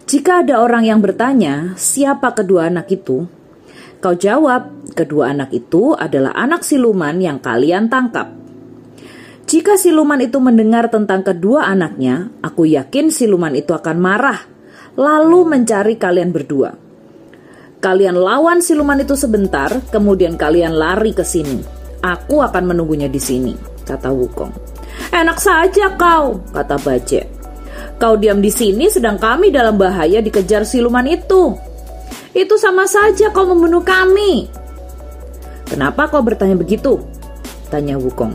Jika 0.05 0.45
ada 0.45 0.62
orang 0.62 0.86
yang 0.86 1.01
bertanya, 1.01 1.73
siapa 1.82 2.29
kedua 2.38 2.69
anak 2.69 2.93
itu? 2.93 3.25
Kau 3.97 4.13
jawab, 4.13 4.93
kedua 4.93 5.34
anak 5.34 5.49
itu 5.49 5.97
adalah 5.97 6.29
anak 6.38 6.62
siluman 6.62 7.17
yang 7.17 7.41
kalian 7.41 7.89
tangkap. 7.89 8.38
Jika 9.49 9.73
siluman 9.73 10.21
itu 10.21 10.38
mendengar 10.38 10.93
tentang 10.93 11.25
kedua 11.25 11.65
anaknya, 11.65 12.29
aku 12.45 12.69
yakin 12.69 13.10
siluman 13.10 13.58
itu 13.58 13.73
akan 13.73 13.97
marah, 13.97 14.45
lalu 14.93 15.41
mencari 15.58 15.97
kalian 15.97 16.29
berdua. 16.29 16.77
Kalian 17.82 18.13
lawan 18.13 18.62
siluman 18.62 19.01
itu 19.01 19.17
sebentar, 19.17 19.73
kemudian 19.89 20.38
kalian 20.38 20.77
lari 20.77 21.17
ke 21.17 21.25
sini. 21.25 21.79
Aku 22.00 22.40
akan 22.40 22.64
menunggunya 22.72 23.12
di 23.12 23.20
sini, 23.20 23.52
kata 23.84 24.08
Wukong. 24.08 24.52
Enak 25.12 25.40
saja 25.40 25.96
kau, 26.00 26.40
kata 26.56 26.80
Bajek. 26.80 27.26
Kau 28.00 28.16
diam 28.16 28.40
di 28.40 28.48
sini 28.48 28.88
sedang 28.88 29.20
kami 29.20 29.52
dalam 29.52 29.76
bahaya 29.76 30.24
dikejar 30.24 30.64
siluman 30.64 31.04
itu. 31.04 31.52
Itu 32.32 32.56
sama 32.56 32.88
saja 32.88 33.28
kau 33.36 33.44
membunuh 33.44 33.84
kami. 33.84 34.48
Kenapa 35.68 36.08
kau 36.08 36.24
bertanya 36.24 36.56
begitu? 36.56 37.04
Tanya 37.68 38.00
Wukong. 38.00 38.32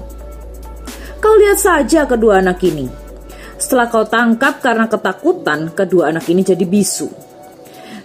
Kau 1.25 1.35
lihat 1.41 1.57
saja 1.57 2.05
kedua 2.05 2.45
anak 2.45 2.61
ini. 2.61 2.85
Setelah 3.57 3.89
kau 3.89 4.05
tangkap 4.05 4.61
karena 4.61 4.85
ketakutan, 4.93 5.73
kedua 5.73 6.13
anak 6.13 6.29
ini 6.29 6.45
jadi 6.45 6.69
bisu. 6.69 7.09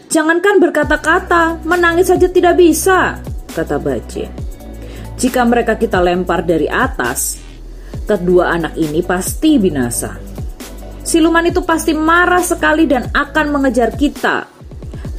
Jangankan 0.07 0.63
berkata-kata, 0.63 1.59
menangis 1.67 2.07
saja 2.07 2.31
tidak 2.31 2.55
bisa, 2.55 3.19
kata 3.51 3.75
Bace. 3.77 4.48
Jika 5.19 5.43
mereka 5.43 5.75
kita 5.75 5.99
lempar 5.99 6.47
dari 6.47 6.71
atas, 6.71 7.35
kedua 8.07 8.55
anak 8.55 8.79
ini 8.79 9.03
pasti 9.03 9.59
binasa. 9.59 10.15
Siluman 11.03 11.43
itu 11.43 11.59
pasti 11.67 11.91
marah 11.91 12.41
sekali 12.41 12.87
dan 12.87 13.11
akan 13.11 13.45
mengejar 13.51 13.91
kita 13.99 14.59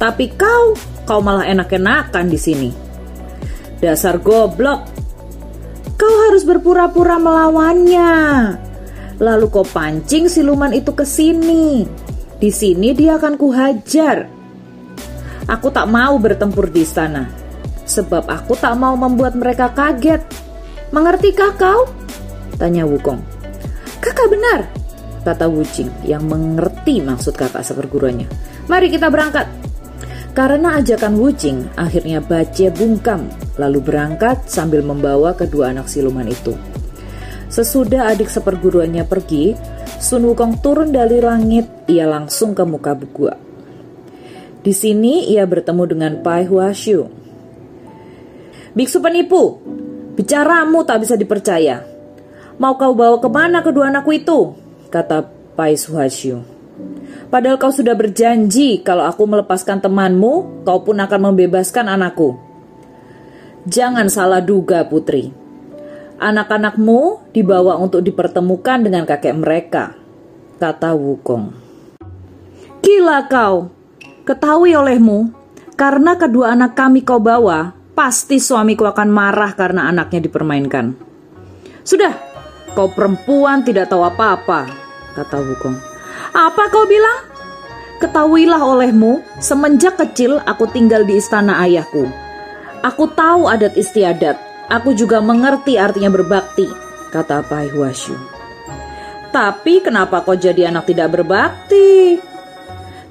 tapi 0.01 0.33
kau, 0.33 0.73
kau 1.05 1.21
malah 1.21 1.45
enak-enakan 1.45 2.25
di 2.25 2.39
sini. 2.41 2.69
Dasar 3.77 4.17
goblok. 4.17 4.89
Kau 5.93 6.13
harus 6.25 6.41
berpura-pura 6.41 7.21
melawannya. 7.21 8.09
Lalu 9.21 9.45
kau 9.53 9.61
pancing 9.61 10.25
siluman 10.25 10.73
itu 10.73 10.97
ke 10.97 11.05
sini. 11.05 11.85
Di 12.41 12.49
sini 12.49 12.97
dia 12.97 13.21
akan 13.21 13.37
kuhajar. 13.37 14.25
Aku 15.45 15.69
tak 15.69 15.85
mau 15.85 16.17
bertempur 16.17 16.73
di 16.73 16.81
istana. 16.81 17.29
Sebab 17.85 18.29
aku 18.29 18.55
tak 18.55 18.77
mau 18.77 18.93
membuat 18.95 19.35
mereka 19.35 19.71
kaget. 19.73 20.21
Mengertikah 20.91 21.55
kau? 21.55 21.87
Tanya 22.59 22.85
Wukong. 22.85 23.19
Kakak 24.01 24.27
benar, 24.33 24.59
kata 25.23 25.45
Wucing 25.45 25.89
yang 26.03 26.25
mengerti 26.25 26.99
maksud 26.99 27.37
kakak 27.37 27.61
seperguruannya. 27.61 28.25
Mari 28.65 28.89
kita 28.89 29.07
berangkat. 29.13 29.45
Karena 30.31 30.79
ajakan 30.79 31.19
Wucing, 31.19 31.67
akhirnya 31.75 32.23
Bace 32.23 32.71
bungkam, 32.71 33.27
lalu 33.59 33.83
berangkat 33.83 34.47
sambil 34.47 34.79
membawa 34.79 35.35
kedua 35.35 35.75
anak 35.75 35.91
siluman 35.91 36.25
itu. 36.25 36.55
Sesudah 37.51 38.15
adik 38.15 38.31
seperguruannya 38.31 39.03
pergi, 39.03 39.53
Sun 40.01 40.23
Wukong 40.25 40.63
turun 40.63 40.89
dari 40.95 41.19
langit, 41.19 41.67
ia 41.85 42.07
langsung 42.07 42.55
ke 42.55 42.63
muka 42.63 42.95
gua. 42.95 43.35
Di 44.61 44.71
sini 44.71 45.29
ia 45.29 45.43
bertemu 45.43 45.83
dengan 45.85 46.13
Pai 46.23 46.47
Huashu. 46.47 47.05
Biksu 48.71 49.03
penipu, 49.03 49.59
bicaramu 50.15 50.87
tak 50.87 51.03
bisa 51.03 51.19
dipercaya. 51.19 51.83
Mau 52.55 52.79
kau 52.79 52.95
bawa 52.95 53.19
ke 53.19 53.27
mana 53.27 53.59
kedua 53.59 53.91
anakku 53.91 54.15
itu? 54.15 54.55
Kata 54.87 55.27
Pai 55.57 55.75
Huashu. 55.75 56.39
Padahal 57.27 57.59
kau 57.59 57.71
sudah 57.71 57.95
berjanji 57.95 58.79
kalau 58.83 59.07
aku 59.07 59.27
melepaskan 59.27 59.83
temanmu, 59.83 60.63
kau 60.63 60.83
pun 60.83 60.99
akan 60.99 61.31
membebaskan 61.31 61.87
anakku. 61.87 62.35
Jangan 63.67 64.07
salah 64.07 64.39
duga, 64.39 64.87
putri. 64.87 65.31
Anak-anakmu 66.21 67.31
dibawa 67.33 67.75
untuk 67.81 68.05
dipertemukan 68.05 68.83
dengan 68.83 69.03
kakek 69.09 69.35
mereka, 69.35 69.97
kata 70.61 70.93
Wukong. 70.93 71.49
Gila 72.81 73.25
kau, 73.25 73.73
ketahui 74.25 74.77
olehmu, 74.77 75.33
karena 75.73 76.13
kedua 76.17 76.53
anak 76.53 76.77
kami 76.77 77.01
kau 77.01 77.17
bawa, 77.17 77.73
pasti 77.91 78.39
suamiku 78.39 78.87
akan 78.87 79.09
marah 79.11 79.51
karena 79.53 79.87
anaknya 79.91 80.23
dipermainkan. 80.23 80.95
Sudah, 81.81 82.13
kau 82.77 82.89
perempuan 82.93 83.65
tidak 83.65 83.91
tahu 83.91 84.05
apa-apa, 84.05 84.69
kata 85.17 85.37
Wukong. 85.41 85.77
Apa 86.31 86.71
kau 86.71 86.87
bilang? 86.87 87.27
Ketahuilah 88.01 88.61
olehmu, 88.65 89.21
semenjak 89.37 89.93
kecil 90.01 90.41
aku 90.41 90.65
tinggal 90.73 91.05
di 91.05 91.21
istana 91.21 91.61
ayahku. 91.61 92.09
Aku 92.81 93.05
tahu 93.13 93.45
adat 93.45 93.77
istiadat, 93.77 94.41
aku 94.65 94.97
juga 94.97 95.21
mengerti 95.21 95.77
artinya 95.77 96.09
berbakti, 96.09 96.65
kata 97.13 97.45
Pai 97.45 97.69
Huasyu. 97.69 98.17
Tapi 99.29 99.85
kenapa 99.85 100.25
kau 100.25 100.33
jadi 100.33 100.73
anak 100.73 100.89
tidak 100.89 101.13
berbakti? 101.13 102.17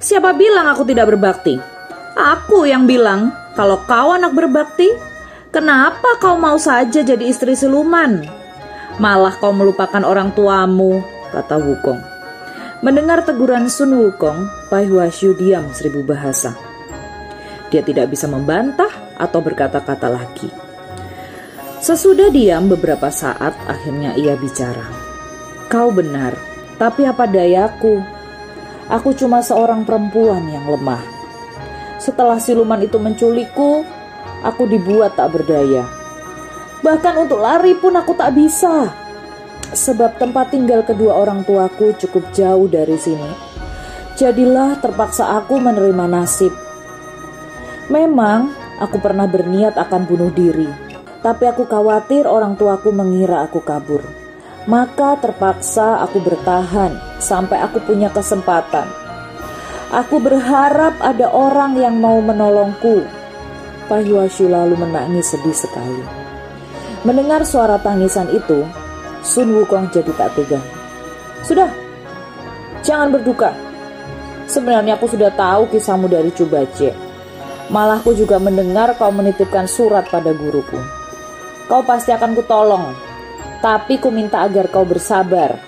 Siapa 0.03 0.35
bilang 0.35 0.67
aku 0.69 0.83
tidak 0.83 1.15
berbakti? 1.15 1.55
Aku 2.19 2.67
yang 2.67 2.85
bilang, 2.85 3.33
kalau 3.61 3.77
kau 3.85 4.17
anak 4.17 4.33
berbakti, 4.33 4.89
kenapa 5.53 6.17
kau 6.17 6.41
mau 6.41 6.57
saja 6.57 7.05
jadi 7.05 7.21
istri 7.29 7.53
siluman? 7.53 8.25
Malah 8.97 9.37
kau 9.37 9.53
melupakan 9.53 10.01
orang 10.01 10.33
tuamu, 10.33 11.05
kata 11.29 11.61
Wukong. 11.61 12.01
Mendengar 12.81 13.21
teguran 13.21 13.69
Sun 13.69 13.93
Wukong, 14.01 14.49
Pai 14.73 14.89
Huashu 14.89 15.37
diam 15.37 15.69
seribu 15.77 16.01
bahasa. 16.01 16.57
Dia 17.69 17.85
tidak 17.85 18.09
bisa 18.09 18.25
membantah 18.33 18.89
atau 19.21 19.45
berkata-kata 19.45 20.09
lagi. 20.09 20.49
Sesudah 21.85 22.33
diam 22.33 22.65
beberapa 22.65 23.13
saat, 23.13 23.53
akhirnya 23.69 24.17
ia 24.17 24.41
bicara. 24.41 24.89
Kau 25.69 25.93
benar, 25.93 26.33
tapi 26.81 27.05
apa 27.05 27.29
dayaku? 27.29 28.01
Aku 28.89 29.13
cuma 29.13 29.45
seorang 29.45 29.85
perempuan 29.85 30.49
yang 30.49 30.65
lemah. 30.65 31.20
Setelah 32.01 32.41
siluman 32.41 32.81
itu 32.81 32.97
menculikku, 32.97 33.85
aku 34.41 34.65
dibuat 34.65 35.21
tak 35.21 35.37
berdaya. 35.37 35.85
Bahkan 36.81 37.15
untuk 37.29 37.45
lari 37.45 37.77
pun 37.77 37.93
aku 37.93 38.17
tak 38.17 38.33
bisa. 38.33 38.89
Sebab 39.71 40.17
tempat 40.17 40.51
tinggal 40.51 40.81
kedua 40.83 41.21
orang 41.21 41.45
tuaku 41.45 41.93
cukup 42.01 42.33
jauh 42.33 42.67
dari 42.67 42.97
sini. 42.97 43.31
Jadilah 44.17 44.81
terpaksa 44.81 45.39
aku 45.39 45.61
menerima 45.61 46.09
nasib. 46.09 46.51
Memang 47.93 48.49
aku 48.81 48.97
pernah 48.99 49.29
berniat 49.29 49.77
akan 49.77 50.09
bunuh 50.09 50.33
diri, 50.33 50.69
tapi 51.21 51.45
aku 51.47 51.69
khawatir 51.69 52.25
orang 52.25 52.57
tuaku 52.57 52.91
mengira 52.91 53.45
aku 53.45 53.61
kabur. 53.61 54.01
Maka 54.69 55.17
terpaksa 55.21 56.01
aku 56.05 56.21
bertahan 56.21 56.97
sampai 57.21 57.61
aku 57.65 57.81
punya 57.85 58.13
kesempatan. 58.13 59.00
Aku 59.91 60.23
berharap 60.23 60.95
ada 61.03 61.27
orang 61.35 61.75
yang 61.75 61.99
mau 61.99 62.23
menolongku. 62.23 63.03
Pahyuashu 63.91 64.47
lalu 64.47 64.79
menangis 64.79 65.35
sedih 65.35 65.55
sekali. 65.55 66.03
Mendengar 67.03 67.43
suara 67.43 67.75
tangisan 67.83 68.31
itu, 68.31 68.63
Sun 69.27 69.51
Wukong 69.51 69.91
jadi 69.91 70.15
tak 70.15 70.39
tega. 70.39 70.63
Sudah, 71.43 71.67
jangan 72.87 73.11
berduka. 73.11 73.51
Sebenarnya 74.47 74.95
aku 74.95 75.11
sudah 75.11 75.35
tahu 75.35 75.67
kisahmu 75.75 76.07
dari 76.07 76.31
Cubace. 76.31 76.95
Malah 77.71 77.99
aku 77.99 78.15
juga 78.15 78.39
mendengar 78.39 78.95
kau 78.95 79.11
menitipkan 79.11 79.67
surat 79.67 80.07
pada 80.07 80.31
guruku. 80.31 80.79
Kau 81.67 81.83
pasti 81.83 82.15
akan 82.15 82.35
kutolong 82.35 83.11
tapi 83.61 84.01
ku 84.01 84.09
minta 84.09 84.43
agar 84.43 84.73
kau 84.73 84.89
bersabar. 84.89 85.61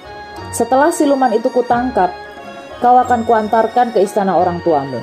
Setelah 0.52 0.92
siluman 0.92 1.32
itu 1.32 1.48
kutangkap, 1.52 2.12
kau 2.82 2.98
akan 2.98 3.22
kuantarkan 3.22 3.94
ke 3.94 4.02
istana 4.02 4.34
orang 4.34 4.58
tuamu. 4.66 4.98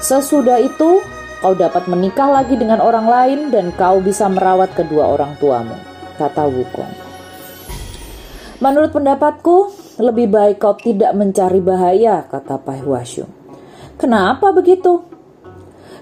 Sesudah 0.00 0.56
itu, 0.56 1.04
kau 1.44 1.52
dapat 1.52 1.84
menikah 1.86 2.32
lagi 2.32 2.56
dengan 2.56 2.80
orang 2.80 3.04
lain 3.04 3.40
dan 3.52 3.68
kau 3.76 4.00
bisa 4.00 4.32
merawat 4.32 4.72
kedua 4.72 5.12
orang 5.12 5.36
tuamu, 5.36 5.76
kata 6.16 6.48
Wukong. 6.48 6.92
Menurut 8.64 8.96
pendapatku, 8.96 9.56
lebih 10.00 10.32
baik 10.32 10.56
kau 10.56 10.72
tidak 10.80 11.12
mencari 11.12 11.60
bahaya, 11.60 12.24
kata 12.24 12.56
Pai 12.56 12.80
Huasyu. 12.80 13.28
Kenapa 14.00 14.48
begitu? 14.56 15.04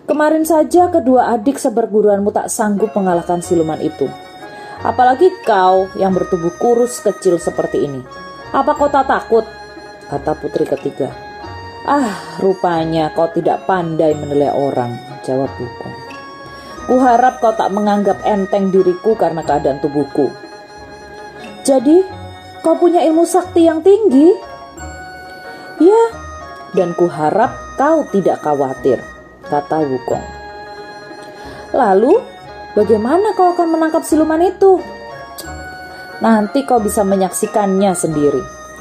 Kemarin 0.06 0.46
saja 0.46 0.88
kedua 0.88 1.34
adik 1.34 1.58
seperguruanmu 1.58 2.30
tak 2.30 2.48
sanggup 2.48 2.94
mengalahkan 2.94 3.42
siluman 3.42 3.82
itu. 3.82 4.06
Apalagi 4.80 5.28
kau 5.42 5.90
yang 5.98 6.14
bertubuh 6.14 6.54
kurus 6.62 7.02
kecil 7.02 7.42
seperti 7.42 7.82
ini. 7.82 8.00
Apa 8.54 8.78
kau 8.78 8.86
tak 8.86 9.10
takut? 9.10 9.42
Kata 10.08 10.32
putri 10.36 10.64
ketiga. 10.64 11.12
Ah, 11.88 12.40
rupanya 12.40 13.12
kau 13.12 13.28
tidak 13.32 13.64
pandai 13.64 14.12
menilai 14.16 14.52
orang, 14.52 14.96
jawab 15.24 15.48
Wukong. 15.56 15.96
Kuharap 16.88 17.40
kau 17.44 17.52
tak 17.52 17.72
menganggap 17.72 18.20
enteng 18.24 18.72
diriku 18.72 19.16
karena 19.16 19.44
keadaan 19.44 19.80
tubuhku. 19.80 20.32
Jadi, 21.64 22.00
kau 22.64 22.76
punya 22.76 23.04
ilmu 23.04 23.28
sakti 23.28 23.68
yang 23.68 23.84
tinggi? 23.84 24.32
Ya, 25.80 26.04
dan 26.72 26.96
kuharap 26.96 27.52
kau 27.76 28.04
tidak 28.08 28.40
khawatir, 28.40 29.00
kata 29.48 29.84
Wukong. 29.84 30.24
Lalu, 31.76 32.16
Bagaimana 32.78 33.34
kau 33.34 33.56
akan 33.58 33.74
menangkap 33.74 34.06
siluman 34.06 34.38
itu? 34.38 34.78
Nanti 36.22 36.62
kau 36.62 36.78
bisa 36.78 37.02
menyaksikannya 37.02 37.90
sendiri. 37.90 38.38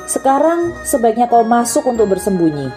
Sekarang 0.08 0.72
sebaiknya 0.88 1.28
kau 1.28 1.44
masuk 1.44 1.84
untuk 1.84 2.08
bersembunyi. 2.16 2.72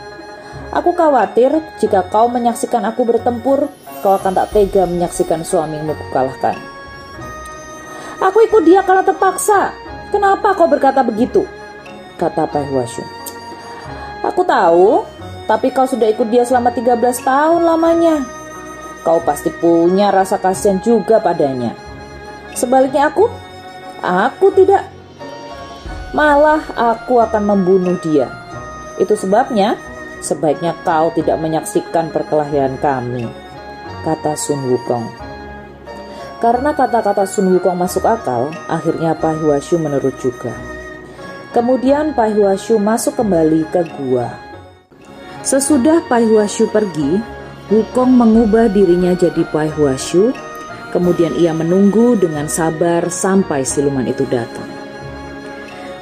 Aku 0.75 0.95
khawatir 0.99 1.63
jika 1.79 2.03
kau 2.11 2.27
menyaksikan 2.27 2.83
aku 2.83 3.07
bertempur, 3.07 3.71
kau 4.03 4.13
akan 4.19 4.35
tak 4.35 4.51
tega 4.51 4.83
menyaksikan 4.87 5.47
suamimu 5.47 5.95
kukalahkan. 5.95 6.59
Aku 8.21 8.43
ikut 8.45 8.67
dia 8.67 8.83
karena 8.83 9.07
terpaksa. 9.07 9.71
Kenapa 10.11 10.59
kau 10.59 10.67
berkata 10.67 11.07
begitu? 11.07 11.47
Kata 12.19 12.51
Pai 12.51 12.67
Huashu. 12.67 13.07
Aku 14.27 14.45
tahu, 14.45 15.07
tapi 15.49 15.73
kau 15.73 15.89
sudah 15.89 16.11
ikut 16.11 16.29
dia 16.29 16.45
selama 16.45 16.75
13 16.75 16.99
tahun 17.25 17.63
lamanya. 17.65 18.27
Kau 19.07 19.23
pasti 19.25 19.49
punya 19.49 20.13
rasa 20.13 20.37
kasihan 20.37 20.77
juga 20.85 21.23
padanya. 21.23 21.73
Sebaliknya 22.53 23.09
aku, 23.09 23.31
aku 24.05 24.53
tidak. 24.53 25.00
Malah 26.11 26.67
aku 26.75 27.23
akan 27.23 27.55
membunuh 27.55 27.95
dia. 28.03 28.27
Itu 28.99 29.15
sebabnya 29.15 29.79
sebaiknya 30.19 30.75
kau 30.83 31.15
tidak 31.15 31.39
menyaksikan 31.39 32.11
perkelahian 32.11 32.77
kami, 32.83 33.31
kata 34.03 34.35
Sun 34.35 34.67
Wukong. 34.67 35.07
Karena 36.43 36.75
kata-kata 36.75 37.25
Sun 37.31 37.55
Wukong 37.55 37.79
masuk 37.79 38.05
akal, 38.05 38.51
akhirnya 38.67 39.15
Pahiwasyu 39.15 39.79
menurut 39.79 40.19
juga. 40.19 40.53
Kemudian 41.55 42.13
Pahiwasyu 42.19 42.83
masuk 42.83 43.15
kembali 43.21 43.71
ke 43.71 43.87
gua. 43.99 44.35
Sesudah 45.47 46.05
Pahiwasyu 46.11 46.69
pergi, 46.75 47.23
Wukong 47.71 48.11
mengubah 48.11 48.67
dirinya 48.67 49.15
jadi 49.15 49.47
Pai 49.47 49.71
Huashu, 49.71 50.35
kemudian 50.91 51.31
ia 51.39 51.55
menunggu 51.55 52.19
dengan 52.19 52.51
sabar 52.51 53.07
sampai 53.07 53.63
siluman 53.63 54.11
itu 54.11 54.27
datang. 54.27 54.80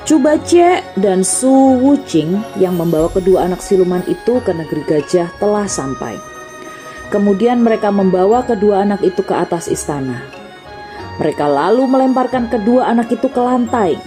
Cubace 0.09 0.81
dan 0.97 1.21
Su 1.21 1.53
Wuching 1.85 2.41
yang 2.57 2.81
membawa 2.81 3.13
kedua 3.13 3.45
anak 3.45 3.61
siluman 3.61 4.01
itu 4.09 4.41
ke 4.41 4.57
negeri 4.57 4.81
gajah 4.89 5.29
telah 5.37 5.69
sampai. 5.69 6.17
Kemudian 7.13 7.61
mereka 7.61 7.93
membawa 7.93 8.41
kedua 8.41 8.89
anak 8.89 9.05
itu 9.05 9.21
ke 9.21 9.37
atas 9.37 9.69
istana. 9.69 10.25
Mereka 11.21 11.45
lalu 11.45 11.85
melemparkan 11.85 12.49
kedua 12.49 12.89
anak 12.89 13.13
itu 13.13 13.29
ke 13.29 13.37
lantai. 13.37 14.01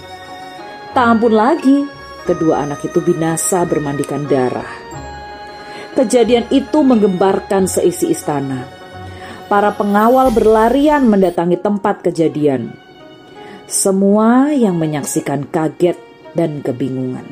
Tak 0.98 1.06
ampun 1.06 1.38
lagi, 1.38 1.86
kedua 2.26 2.66
anak 2.66 2.82
itu 2.82 2.98
binasa 2.98 3.62
bermandikan 3.70 4.26
darah. 4.26 4.74
Kejadian 5.94 6.50
itu 6.50 6.82
menggembarkan 6.82 7.70
seisi 7.70 8.10
istana. 8.10 8.66
Para 9.46 9.70
pengawal 9.78 10.34
berlarian 10.34 11.06
mendatangi 11.06 11.62
tempat 11.62 12.02
kejadian. 12.02 12.81
Semua 13.72 14.52
yang 14.52 14.76
menyaksikan 14.76 15.48
kaget 15.48 15.96
dan 16.36 16.60
kebingungan. 16.60 17.24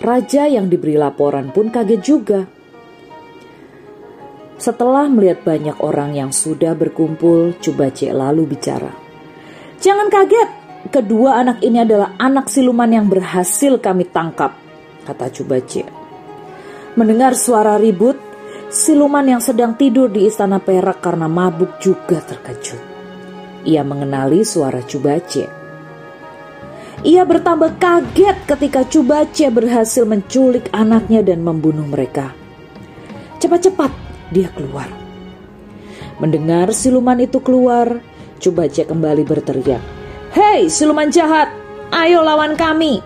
Raja 0.00 0.48
yang 0.48 0.72
diberi 0.72 0.96
laporan 0.96 1.52
pun 1.52 1.68
kaget 1.68 2.00
juga. 2.00 2.48
Setelah 4.56 5.04
melihat 5.12 5.44
banyak 5.44 5.76
orang 5.84 6.16
yang 6.16 6.32
sudah 6.32 6.72
berkumpul, 6.72 7.60
Cubace 7.60 8.08
lalu 8.08 8.56
bicara. 8.56 8.88
Jangan 9.84 10.08
kaget, 10.08 10.48
kedua 10.88 11.44
anak 11.44 11.60
ini 11.60 11.84
adalah 11.84 12.16
anak 12.16 12.48
siluman 12.48 12.88
yang 12.88 13.04
berhasil 13.04 13.76
kami 13.84 14.08
tangkap, 14.08 14.56
kata 15.04 15.28
Cubace. 15.28 15.84
Mendengar 16.96 17.36
suara 17.36 17.76
ribut, 17.76 18.16
siluman 18.72 19.28
yang 19.28 19.44
sedang 19.44 19.76
tidur 19.76 20.08
di 20.08 20.24
istana 20.24 20.56
perak 20.56 21.04
karena 21.04 21.28
mabuk 21.28 21.76
juga 21.84 22.24
terkejut. 22.24 22.89
Ia 23.64 23.84
mengenali 23.84 24.44
suara 24.44 24.80
Cubace. 24.84 25.46
Ia 27.00 27.24
bertambah 27.24 27.80
kaget 27.80 28.36
ketika 28.44 28.84
Cubace 28.84 29.48
berhasil 29.48 30.04
menculik 30.04 30.68
anaknya 30.72 31.24
dan 31.24 31.40
membunuh 31.40 31.88
mereka. 31.88 32.36
Cepat-cepat 33.40 33.88
dia 34.28 34.52
keluar. 34.52 34.88
Mendengar 36.20 36.68
siluman 36.76 37.16
itu 37.16 37.40
keluar, 37.40 38.04
Cubace 38.36 38.84
kembali 38.84 39.24
berteriak, 39.24 39.80
"Hei, 40.36 40.68
siluman 40.68 41.08
jahat, 41.08 41.48
ayo 41.88 42.20
lawan 42.20 42.52
kami!" 42.56 43.00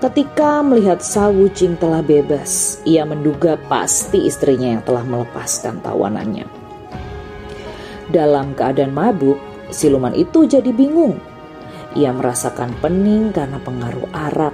Ketika 0.00 0.64
melihat 0.66 0.98
Sawucing 0.98 1.78
telah 1.78 2.02
bebas, 2.02 2.82
ia 2.82 3.06
menduga 3.06 3.54
pasti 3.70 4.26
istrinya 4.26 4.74
yang 4.74 4.82
telah 4.82 5.04
melepaskan 5.06 5.78
tawanannya. 5.78 6.61
Dalam 8.12 8.52
keadaan 8.52 8.92
mabuk, 8.92 9.40
siluman 9.72 10.12
itu 10.12 10.44
jadi 10.44 10.68
bingung. 10.68 11.16
Ia 11.96 12.12
merasakan 12.12 12.76
pening 12.84 13.32
karena 13.32 13.56
pengaruh 13.56 14.04
arak. 14.12 14.52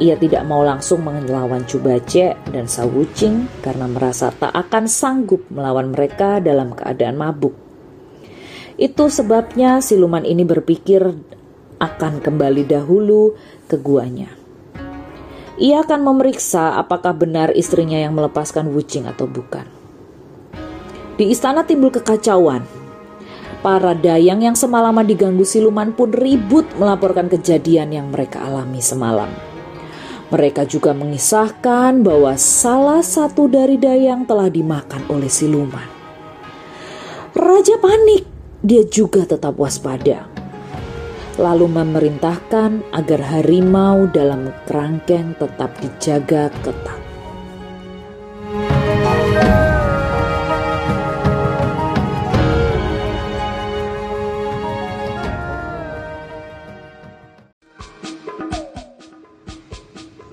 Ia 0.00 0.16
tidak 0.16 0.48
mau 0.48 0.64
langsung 0.64 1.04
melawan 1.04 1.68
Cubace 1.68 2.40
dan 2.48 2.64
Sawucing 2.64 3.60
karena 3.60 3.84
merasa 3.84 4.32
tak 4.32 4.48
akan 4.56 4.88
sanggup 4.88 5.44
melawan 5.52 5.92
mereka 5.92 6.40
dalam 6.40 6.72
keadaan 6.72 7.20
mabuk. 7.20 7.52
Itu 8.80 9.12
sebabnya 9.12 9.84
siluman 9.84 10.24
ini 10.24 10.40
berpikir 10.48 11.04
akan 11.76 12.24
kembali 12.24 12.64
dahulu 12.64 13.36
ke 13.68 13.76
guanya. 13.76 14.32
Ia 15.60 15.84
akan 15.84 16.00
memeriksa 16.00 16.80
apakah 16.80 17.12
benar 17.12 17.52
istrinya 17.52 18.00
yang 18.00 18.16
melepaskan 18.16 18.72
Wucing 18.72 19.04
atau 19.04 19.28
bukan. 19.28 19.79
Di 21.20 21.28
istana 21.28 21.68
timbul 21.68 21.92
kekacauan. 21.92 22.64
Para 23.60 23.92
dayang 23.92 24.40
yang 24.40 24.56
semalaman 24.56 25.04
diganggu 25.04 25.44
siluman 25.44 25.92
pun 25.92 26.08
ribut 26.16 26.64
melaporkan 26.80 27.28
kejadian 27.28 27.92
yang 27.92 28.08
mereka 28.08 28.40
alami 28.40 28.80
semalam. 28.80 29.28
Mereka 30.32 30.64
juga 30.64 30.96
mengisahkan 30.96 32.00
bahwa 32.00 32.40
salah 32.40 33.04
satu 33.04 33.52
dari 33.52 33.76
dayang 33.76 34.24
telah 34.24 34.48
dimakan 34.48 35.04
oleh 35.12 35.28
siluman. 35.28 35.84
Raja 37.36 37.76
panik, 37.76 38.24
dia 38.64 38.88
juga 38.88 39.28
tetap 39.28 39.60
waspada 39.60 40.24
lalu 41.40 41.72
memerintahkan 41.72 42.92
agar 42.92 43.20
harimau 43.24 44.04
dalam 44.12 44.52
kerangkeng 44.68 45.32
tetap 45.40 45.72
dijaga 45.80 46.52
ketat. 46.60 47.09